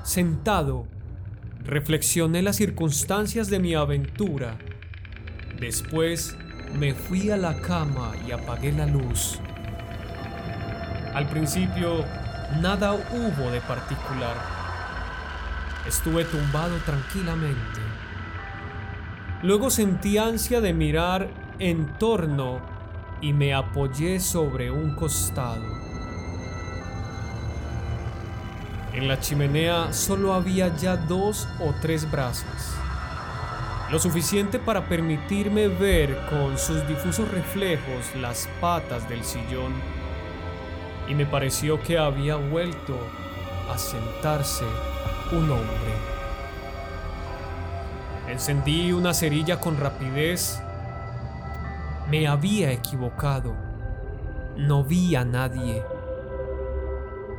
Sentado, 0.03 0.87
reflexioné 1.63 2.41
las 2.41 2.55
circunstancias 2.55 3.49
de 3.49 3.59
mi 3.59 3.75
aventura. 3.75 4.57
Después 5.59 6.37
me 6.73 6.93
fui 6.93 7.29
a 7.29 7.37
la 7.37 7.61
cama 7.61 8.13
y 8.27 8.31
apagué 8.31 8.71
la 8.71 8.85
luz. 8.85 9.39
Al 11.13 11.29
principio, 11.29 12.05
nada 12.61 12.93
hubo 12.93 13.51
de 13.51 13.61
particular. 13.61 14.37
Estuve 15.87 16.25
tumbado 16.25 16.77
tranquilamente. 16.85 17.81
Luego 19.43 19.69
sentí 19.69 20.17
ansia 20.17 20.61
de 20.61 20.73
mirar 20.73 21.29
en 21.59 21.97
torno 21.97 22.61
y 23.21 23.33
me 23.33 23.53
apoyé 23.53 24.19
sobre 24.19 24.71
un 24.71 24.95
costado. 24.95 25.90
En 28.93 29.07
la 29.07 29.19
chimenea 29.19 29.93
solo 29.93 30.33
había 30.33 30.75
ya 30.75 30.97
dos 30.97 31.47
o 31.61 31.73
tres 31.81 32.09
brasas, 32.11 32.75
lo 33.89 33.99
suficiente 33.99 34.59
para 34.59 34.89
permitirme 34.89 35.69
ver 35.69 36.17
con 36.29 36.57
sus 36.57 36.85
difusos 36.87 37.31
reflejos 37.31 38.13
las 38.19 38.49
patas 38.59 39.07
del 39.07 39.23
sillón, 39.23 39.73
y 41.07 41.15
me 41.15 41.25
pareció 41.25 41.81
que 41.81 41.97
había 41.97 42.35
vuelto 42.35 42.97
a 43.73 43.77
sentarse 43.77 44.65
un 45.31 45.49
hombre. 45.49 46.11
Encendí 48.27 48.91
una 48.91 49.13
cerilla 49.13 49.59
con 49.59 49.77
rapidez. 49.77 50.61
Me 52.09 52.27
había 52.27 52.71
equivocado. 52.71 53.55
No 54.57 54.83
vi 54.83 55.15
a 55.15 55.25
nadie. 55.25 55.83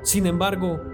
Sin 0.03 0.27
embargo, 0.27 0.92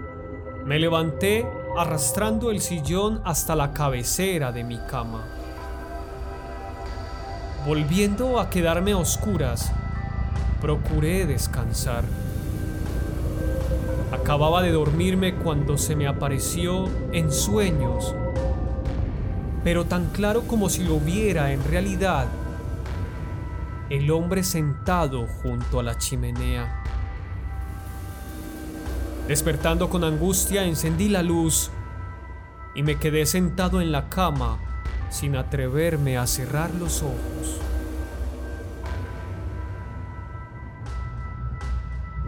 me 0.65 0.79
levanté 0.79 1.45
arrastrando 1.77 2.51
el 2.51 2.61
sillón 2.61 3.21
hasta 3.23 3.55
la 3.55 3.73
cabecera 3.73 4.51
de 4.51 4.63
mi 4.63 4.77
cama. 4.77 5.25
Volviendo 7.65 8.39
a 8.39 8.49
quedarme 8.49 8.93
a 8.93 8.97
oscuras, 8.97 9.71
procuré 10.61 11.25
descansar. 11.25 12.03
Acababa 14.11 14.61
de 14.61 14.71
dormirme 14.71 15.35
cuando 15.35 15.77
se 15.77 15.95
me 15.95 16.07
apareció 16.07 16.87
en 17.11 17.31
sueños, 17.31 18.15
pero 19.63 19.85
tan 19.85 20.07
claro 20.07 20.43
como 20.43 20.69
si 20.69 20.83
lo 20.83 20.99
viera 20.99 21.51
en 21.51 21.63
realidad, 21.63 22.27
el 23.89 24.11
hombre 24.11 24.43
sentado 24.43 25.27
junto 25.41 25.79
a 25.79 25.83
la 25.83 25.97
chimenea. 25.97 26.78
Despertando 29.29 29.91
con 29.91 30.03
angustia, 30.03 30.63
encendí 30.63 31.07
la 31.07 31.21
luz 31.21 31.69
y 32.73 32.81
me 32.81 32.95
quedé 32.95 33.27
sentado 33.27 33.79
en 33.79 33.91
la 33.91 34.09
cama 34.09 34.57
sin 35.11 35.35
atreverme 35.35 36.17
a 36.17 36.25
cerrar 36.25 36.73
los 36.73 37.03
ojos. 37.03 37.61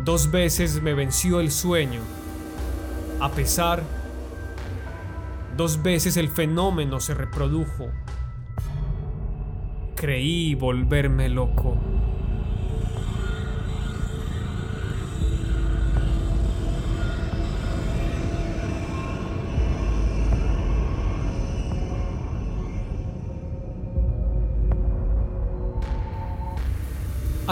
Dos 0.06 0.30
veces 0.30 0.84
me 0.84 0.94
venció 0.94 1.40
el 1.40 1.50
sueño. 1.50 2.02
A 3.20 3.32
pesar, 3.32 3.82
dos 5.58 5.82
veces 5.82 6.18
el 6.18 6.30
fenómeno 6.30 7.00
se 7.00 7.16
reprodujo. 7.16 7.90
Creí 9.96 10.54
volverme 10.54 11.30
loco. 11.30 11.80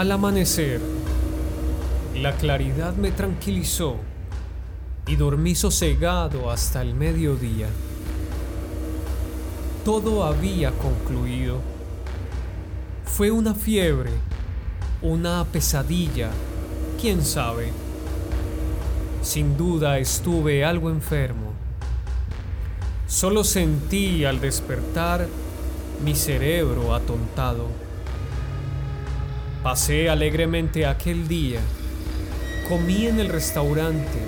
Al 0.00 0.12
amanecer, 0.12 0.80
la 2.14 2.34
claridad 2.36 2.94
me 2.94 3.12
tranquilizó 3.12 3.96
y 5.06 5.16
dormí 5.16 5.54
sosegado 5.54 6.50
hasta 6.50 6.80
el 6.80 6.94
mediodía. 6.94 7.68
Todo 9.84 10.24
había 10.24 10.70
concluido. 10.70 11.58
Fue 13.04 13.30
una 13.30 13.52
fiebre, 13.52 14.12
una 15.02 15.44
pesadilla, 15.44 16.30
quién 16.98 17.22
sabe. 17.22 17.70
Sin 19.20 19.58
duda 19.58 19.98
estuve 19.98 20.64
algo 20.64 20.88
enfermo. 20.88 21.52
Solo 23.06 23.44
sentí 23.44 24.24
al 24.24 24.40
despertar 24.40 25.28
mi 26.02 26.14
cerebro 26.14 26.94
atontado. 26.94 27.89
Pasé 29.62 30.08
alegremente 30.08 30.86
aquel 30.86 31.28
día. 31.28 31.60
Comí 32.66 33.06
en 33.06 33.20
el 33.20 33.28
restaurante. 33.28 34.18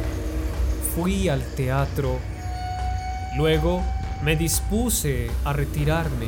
Fui 0.95 1.31
al 1.31 1.43
teatro. 1.55 2.19
Luego 3.39 3.83
me 4.23 4.37
dispuse 4.37 5.31
a 5.47 5.55
retirarme. 5.55 6.27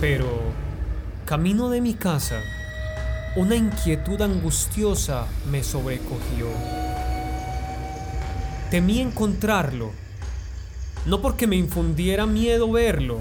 Pero, 0.00 0.28
camino 1.26 1.68
de 1.70 1.80
mi 1.80 1.94
casa, 1.94 2.40
una 3.34 3.56
inquietud 3.56 4.22
angustiosa 4.22 5.26
me 5.50 5.64
sobrecogió. 5.64 6.46
Temí 8.70 9.00
encontrarlo, 9.00 9.90
no 11.04 11.20
porque 11.20 11.48
me 11.48 11.56
infundiera 11.56 12.26
miedo 12.26 12.70
verlo, 12.70 13.18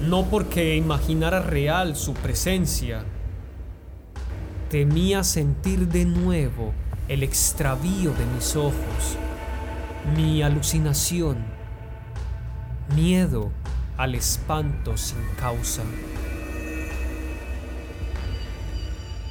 no 0.00 0.30
porque 0.30 0.76
imaginara 0.76 1.40
real 1.40 1.94
su 1.94 2.14
presencia, 2.14 3.04
Temía 4.74 5.22
sentir 5.22 5.86
de 5.86 6.04
nuevo 6.04 6.72
el 7.06 7.22
extravío 7.22 8.12
de 8.12 8.26
mis 8.34 8.56
ojos, 8.56 9.16
mi 10.16 10.42
alucinación, 10.42 11.36
miedo 12.96 13.52
al 13.96 14.16
espanto 14.16 14.96
sin 14.96 15.24
causa. 15.38 15.84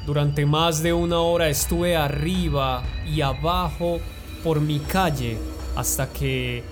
Durante 0.06 0.45
más 0.45 0.82
de 0.82 0.93
una 0.93 1.19
hora 1.19 1.49
estuve 1.49 1.97
arriba 1.97 2.82
y 3.06 3.19
abajo 3.19 3.99
por 4.45 4.62
mi 4.62 4.79
calle 4.79 5.38
hasta 5.75 6.08
que, 6.08 6.63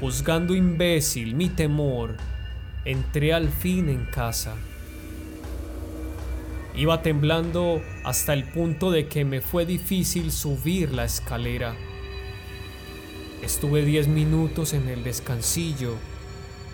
juzgando 0.00 0.56
imbécil 0.56 1.36
mi 1.36 1.50
temor, 1.50 2.16
entré 2.84 3.32
al 3.32 3.48
fin 3.48 3.88
en 3.88 4.06
casa. 4.06 4.56
Iba 6.74 7.02
temblando 7.02 7.82
hasta 8.02 8.32
el 8.32 8.44
punto 8.44 8.90
de 8.90 9.06
que 9.06 9.24
me 9.24 9.42
fue 9.42 9.66
difícil 9.66 10.32
subir 10.32 10.92
la 10.92 11.04
escalera. 11.04 11.76
Estuve 13.42 13.84
diez 13.84 14.08
minutos 14.08 14.72
en 14.72 14.88
el 14.88 15.04
descansillo 15.04 15.96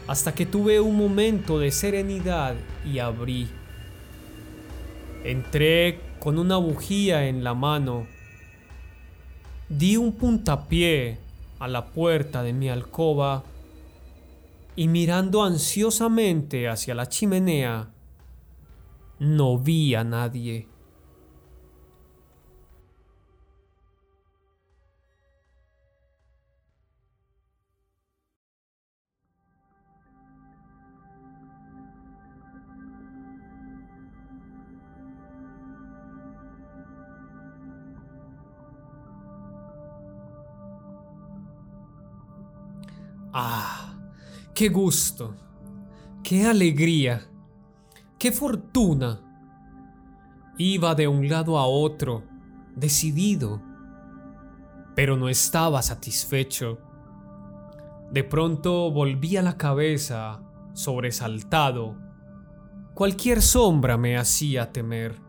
hasta 0.07 0.35
que 0.35 0.47
tuve 0.47 0.81
un 0.81 0.97
momento 0.97 1.59
de 1.59 1.73
serenidad 1.73 2.55
y 2.85 2.99
abrí. 3.01 3.49
Entré 5.25 6.01
con 6.21 6.39
una 6.39 6.57
bujía 6.57 7.27
en 7.27 7.43
la 7.43 7.55
mano. 7.55 8.07
Di 9.69 9.97
un 9.97 10.13
puntapié 10.13 11.19
a 11.59 11.67
la 11.67 11.87
puerta 11.87 12.43
de 12.43 12.53
mi 12.53 12.69
alcoba 12.69 13.43
y 14.77 14.87
mirando 14.87 15.43
ansiosamente 15.43 16.69
hacia 16.69 16.95
la 16.95 17.09
chimenea, 17.09 17.91
no 19.21 19.59
vi 19.59 19.95
a 19.95 20.05
nadie. 20.05 20.67
Ah, 43.33 43.95
qué 44.55 44.69
gusto, 44.69 45.35
qué 46.25 46.47
alegría 46.47 47.29
¡Qué 48.19 48.33
fortuna! 48.33 49.21
Iba 50.57 50.95
de 50.95 51.07
un 51.07 51.29
lado 51.29 51.59
a 51.59 51.67
otro, 51.67 52.25
decidido, 52.75 53.63
pero 54.95 55.17
no 55.17 55.29
estaba 55.29 55.83
satisfecho. 55.83 56.79
De 58.11 58.25
pronto 58.25 58.91
volvía 58.91 59.43
la 59.43 59.57
cabeza, 59.57 60.41
sobresaltado, 60.73 62.09
Cualquier 62.99 63.43
sombra 63.43 63.97
me 63.97 64.19
hacía 64.19 64.73
temer. 64.73 65.21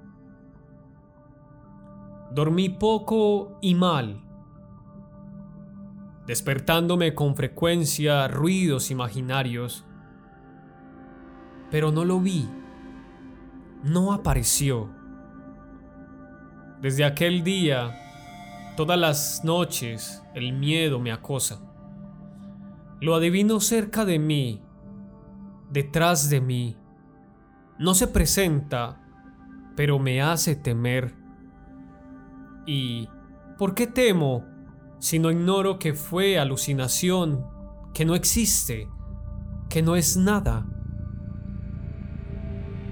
Dormí 2.31 2.69
poco 2.69 3.59
y 3.61 3.75
mal, 3.75 4.23
despertándome 6.25 7.13
con 7.13 7.35
frecuencia 7.35 8.27
ruidos 8.27 8.89
imaginarios, 8.89 9.85
pero 11.69 11.91
no 11.91 12.05
lo 12.05 12.19
vi, 12.19 12.49
no 13.83 14.13
apareció. 14.13 14.89
Desde 16.81 17.05
aquel 17.05 17.43
día, 17.43 17.95
todas 18.75 18.97
las 18.99 19.43
noches, 19.43 20.23
el 20.33 20.53
miedo 20.53 20.99
me 20.99 21.11
acosa. 21.11 21.59
Lo 23.01 23.15
adivino 23.15 23.59
cerca 23.59 24.05
de 24.05 24.19
mí, 24.19 24.61
detrás 25.69 26.29
de 26.29 26.41
mí. 26.41 26.77
No 27.77 27.93
se 27.93 28.07
presenta, 28.07 29.01
pero 29.75 29.99
me 29.99 30.21
hace 30.21 30.55
temer. 30.55 31.15
¿Y 32.65 33.07
por 33.57 33.73
qué 33.73 33.87
temo 33.87 34.45
si 34.99 35.19
no 35.19 35.31
ignoro 35.31 35.79
que 35.79 35.93
fue 35.93 36.37
alucinación, 36.37 37.45
que 37.93 38.05
no 38.05 38.15
existe, 38.15 38.89
que 39.69 39.81
no 39.81 39.95
es 39.95 40.17
nada? 40.17 40.65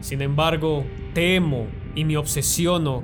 Sin 0.08 0.22
embargo, 0.22 0.86
temo 1.14 1.68
y 1.94 2.06
me 2.06 2.16
obsesiono. 2.16 3.04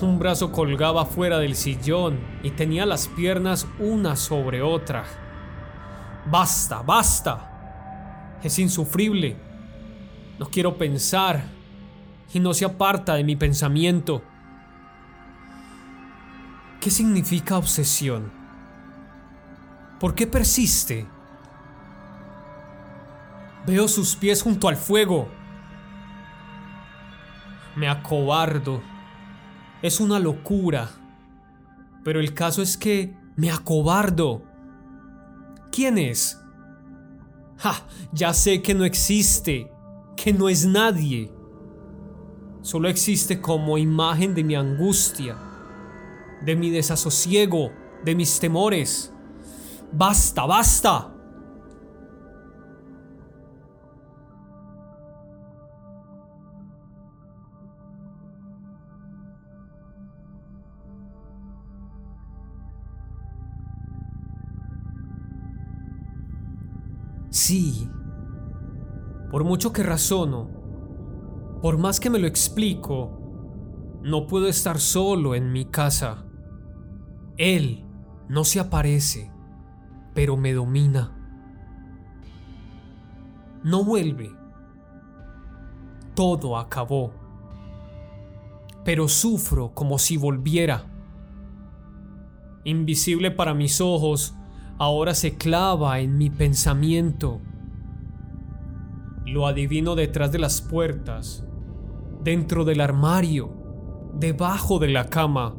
Un 0.00 0.18
brazo 0.18 0.50
colgaba 0.50 1.04
fuera 1.04 1.38
del 1.40 1.56
sillón 1.56 2.20
y 2.42 2.52
tenía 2.52 2.86
las 2.86 3.06
piernas 3.08 3.66
una 3.78 4.16
sobre 4.16 4.62
otra. 4.62 5.04
Basta, 6.24 6.80
basta. 6.80 8.38
Es 8.42 8.58
insufrible. 8.58 9.36
No 10.38 10.48
quiero 10.48 10.78
pensar 10.78 11.44
y 12.32 12.40
no 12.40 12.54
se 12.54 12.64
aparta 12.64 13.16
de 13.16 13.22
mi 13.22 13.36
pensamiento. 13.36 14.22
¿Qué 16.80 16.90
significa 16.90 17.58
obsesión? 17.58 18.32
¿Por 20.00 20.14
qué 20.14 20.26
persiste? 20.26 21.06
Veo 23.66 23.86
sus 23.86 24.16
pies 24.16 24.42
junto 24.42 24.66
al 24.66 24.78
fuego. 24.78 25.41
Me 27.76 27.88
acobardo. 27.88 28.82
Es 29.82 30.00
una 30.00 30.18
locura. 30.18 30.90
Pero 32.04 32.20
el 32.20 32.34
caso 32.34 32.62
es 32.62 32.76
que 32.76 33.16
me 33.36 33.50
acobardo. 33.50 34.42
¿Quién 35.70 35.98
es? 35.98 36.40
¡Ja! 37.58 37.86
Ya 38.12 38.34
sé 38.34 38.60
que 38.62 38.74
no 38.74 38.84
existe, 38.84 39.70
que 40.16 40.32
no 40.32 40.48
es 40.48 40.66
nadie. 40.66 41.32
Solo 42.60 42.88
existe 42.88 43.40
como 43.40 43.78
imagen 43.78 44.34
de 44.34 44.44
mi 44.44 44.54
angustia 44.54 45.36
de 46.44 46.56
mi 46.56 46.70
desasosiego, 46.70 47.72
de 48.04 48.14
mis 48.14 48.38
temores. 48.40 49.12
Basta, 49.92 50.44
basta. 50.44 51.11
Sí, 67.52 67.86
por 69.30 69.44
mucho 69.44 69.74
que 69.74 69.82
razono, 69.82 70.48
por 71.60 71.76
más 71.76 72.00
que 72.00 72.08
me 72.08 72.18
lo 72.18 72.26
explico, 72.26 74.00
no 74.02 74.26
puedo 74.26 74.48
estar 74.48 74.80
solo 74.80 75.34
en 75.34 75.52
mi 75.52 75.66
casa. 75.66 76.24
Él 77.36 77.84
no 78.26 78.44
se 78.44 78.58
aparece, 78.58 79.30
pero 80.14 80.38
me 80.38 80.54
domina. 80.54 81.14
No 83.62 83.84
vuelve. 83.84 84.34
Todo 86.14 86.56
acabó. 86.56 87.12
Pero 88.82 89.08
sufro 89.08 89.74
como 89.74 89.98
si 89.98 90.16
volviera. 90.16 90.86
Invisible 92.64 93.30
para 93.30 93.52
mis 93.52 93.78
ojos, 93.82 94.38
ahora 94.82 95.14
se 95.14 95.36
clava 95.36 96.00
en 96.00 96.18
mi 96.18 96.28
pensamiento. 96.28 97.40
Lo 99.24 99.46
adivino 99.46 99.94
detrás 99.94 100.32
de 100.32 100.40
las 100.40 100.60
puertas, 100.60 101.46
dentro 102.24 102.64
del 102.64 102.80
armario, 102.80 103.54
debajo 104.14 104.80
de 104.80 104.88
la 104.88 105.08
cama 105.08 105.54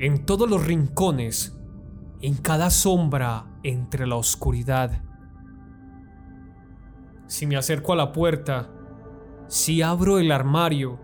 en 0.00 0.26
todos 0.26 0.50
los 0.50 0.66
rincones, 0.66 1.56
en 2.20 2.34
cada 2.34 2.70
sombra 2.70 3.46
entre 3.62 4.04
la 4.04 4.16
oscuridad. 4.16 5.00
Si 7.28 7.46
me 7.46 7.56
acerco 7.56 7.92
a 7.92 7.96
la 7.96 8.10
puerta, 8.10 8.68
si 9.46 9.80
abro 9.80 10.18
el 10.18 10.32
armario, 10.32 10.98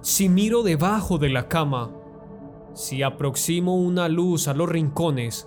si 0.00 0.30
miro 0.30 0.62
debajo 0.62 1.18
de 1.18 1.28
la 1.28 1.46
cama, 1.46 1.90
si 2.72 3.02
aproximo 3.02 3.76
una 3.76 4.08
luz 4.08 4.48
a 4.48 4.54
los 4.54 4.66
rincones, 4.66 5.46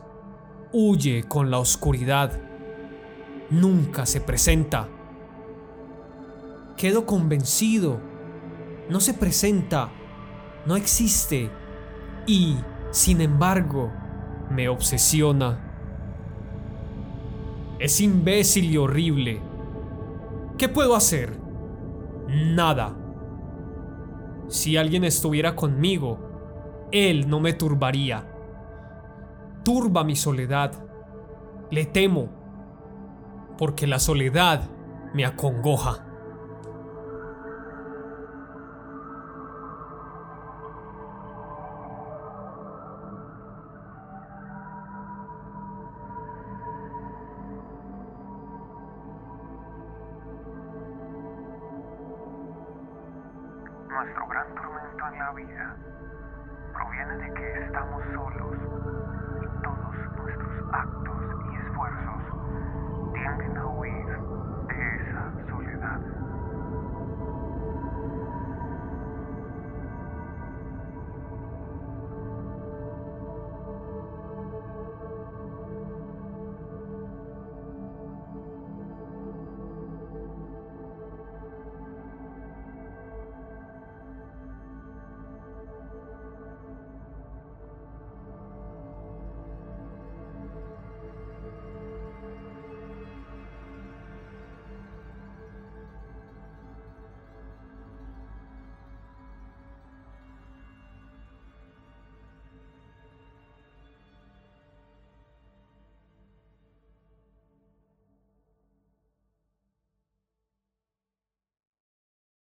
huye 0.74 1.24
con 1.24 1.52
la 1.52 1.60
oscuridad. 1.60 2.40
Nunca 3.50 4.06
se 4.06 4.22
presenta. 4.22 4.88
Quedo 6.78 7.06
convencido. 7.06 8.00
No 8.90 9.00
se 9.00 9.14
presenta. 9.14 9.90
No 10.66 10.76
existe. 10.76 11.50
Y 12.26 12.58
sin 12.92 13.22
embargo, 13.22 13.92
me 14.50 14.70
obsesiona. 14.70 15.60
Es 17.80 18.00
imbécil 18.00 18.72
y 18.72 18.78
horrible. 18.78 19.42
¿Qué 20.58 20.70
puedo 20.70 20.96
hacer? 20.96 21.38
Nada. 22.28 22.96
Si 24.48 24.78
alguien 24.78 25.04
estuviera 25.04 25.56
conmigo, 25.56 26.88
él 26.92 27.28
no 27.30 27.40
me 27.40 27.54
turbaría. 27.54 28.31
Turba 29.64 30.04
mi 30.04 30.16
soledad. 30.16 30.74
Le 31.70 31.86
temo, 31.86 32.30
porque 33.60 33.86
la 33.86 34.00
soledad 34.00 34.68
me 35.14 35.24
acongoja. 35.24 36.04
Nuestro 53.90 54.28
gran 54.28 54.56
tormento 54.56 55.08
en 55.08 55.20
la 55.20 55.32
vida 55.34 55.78
proviene 56.74 57.18
de 57.18 57.34
que 57.36 57.66
estamos 57.66 58.04
solos 58.16 58.81
actos 60.74 61.18
y 61.52 61.56
esfuerzos 61.56 62.22
tienden 63.14 63.58
a 63.58 63.68
huir. 63.68 64.31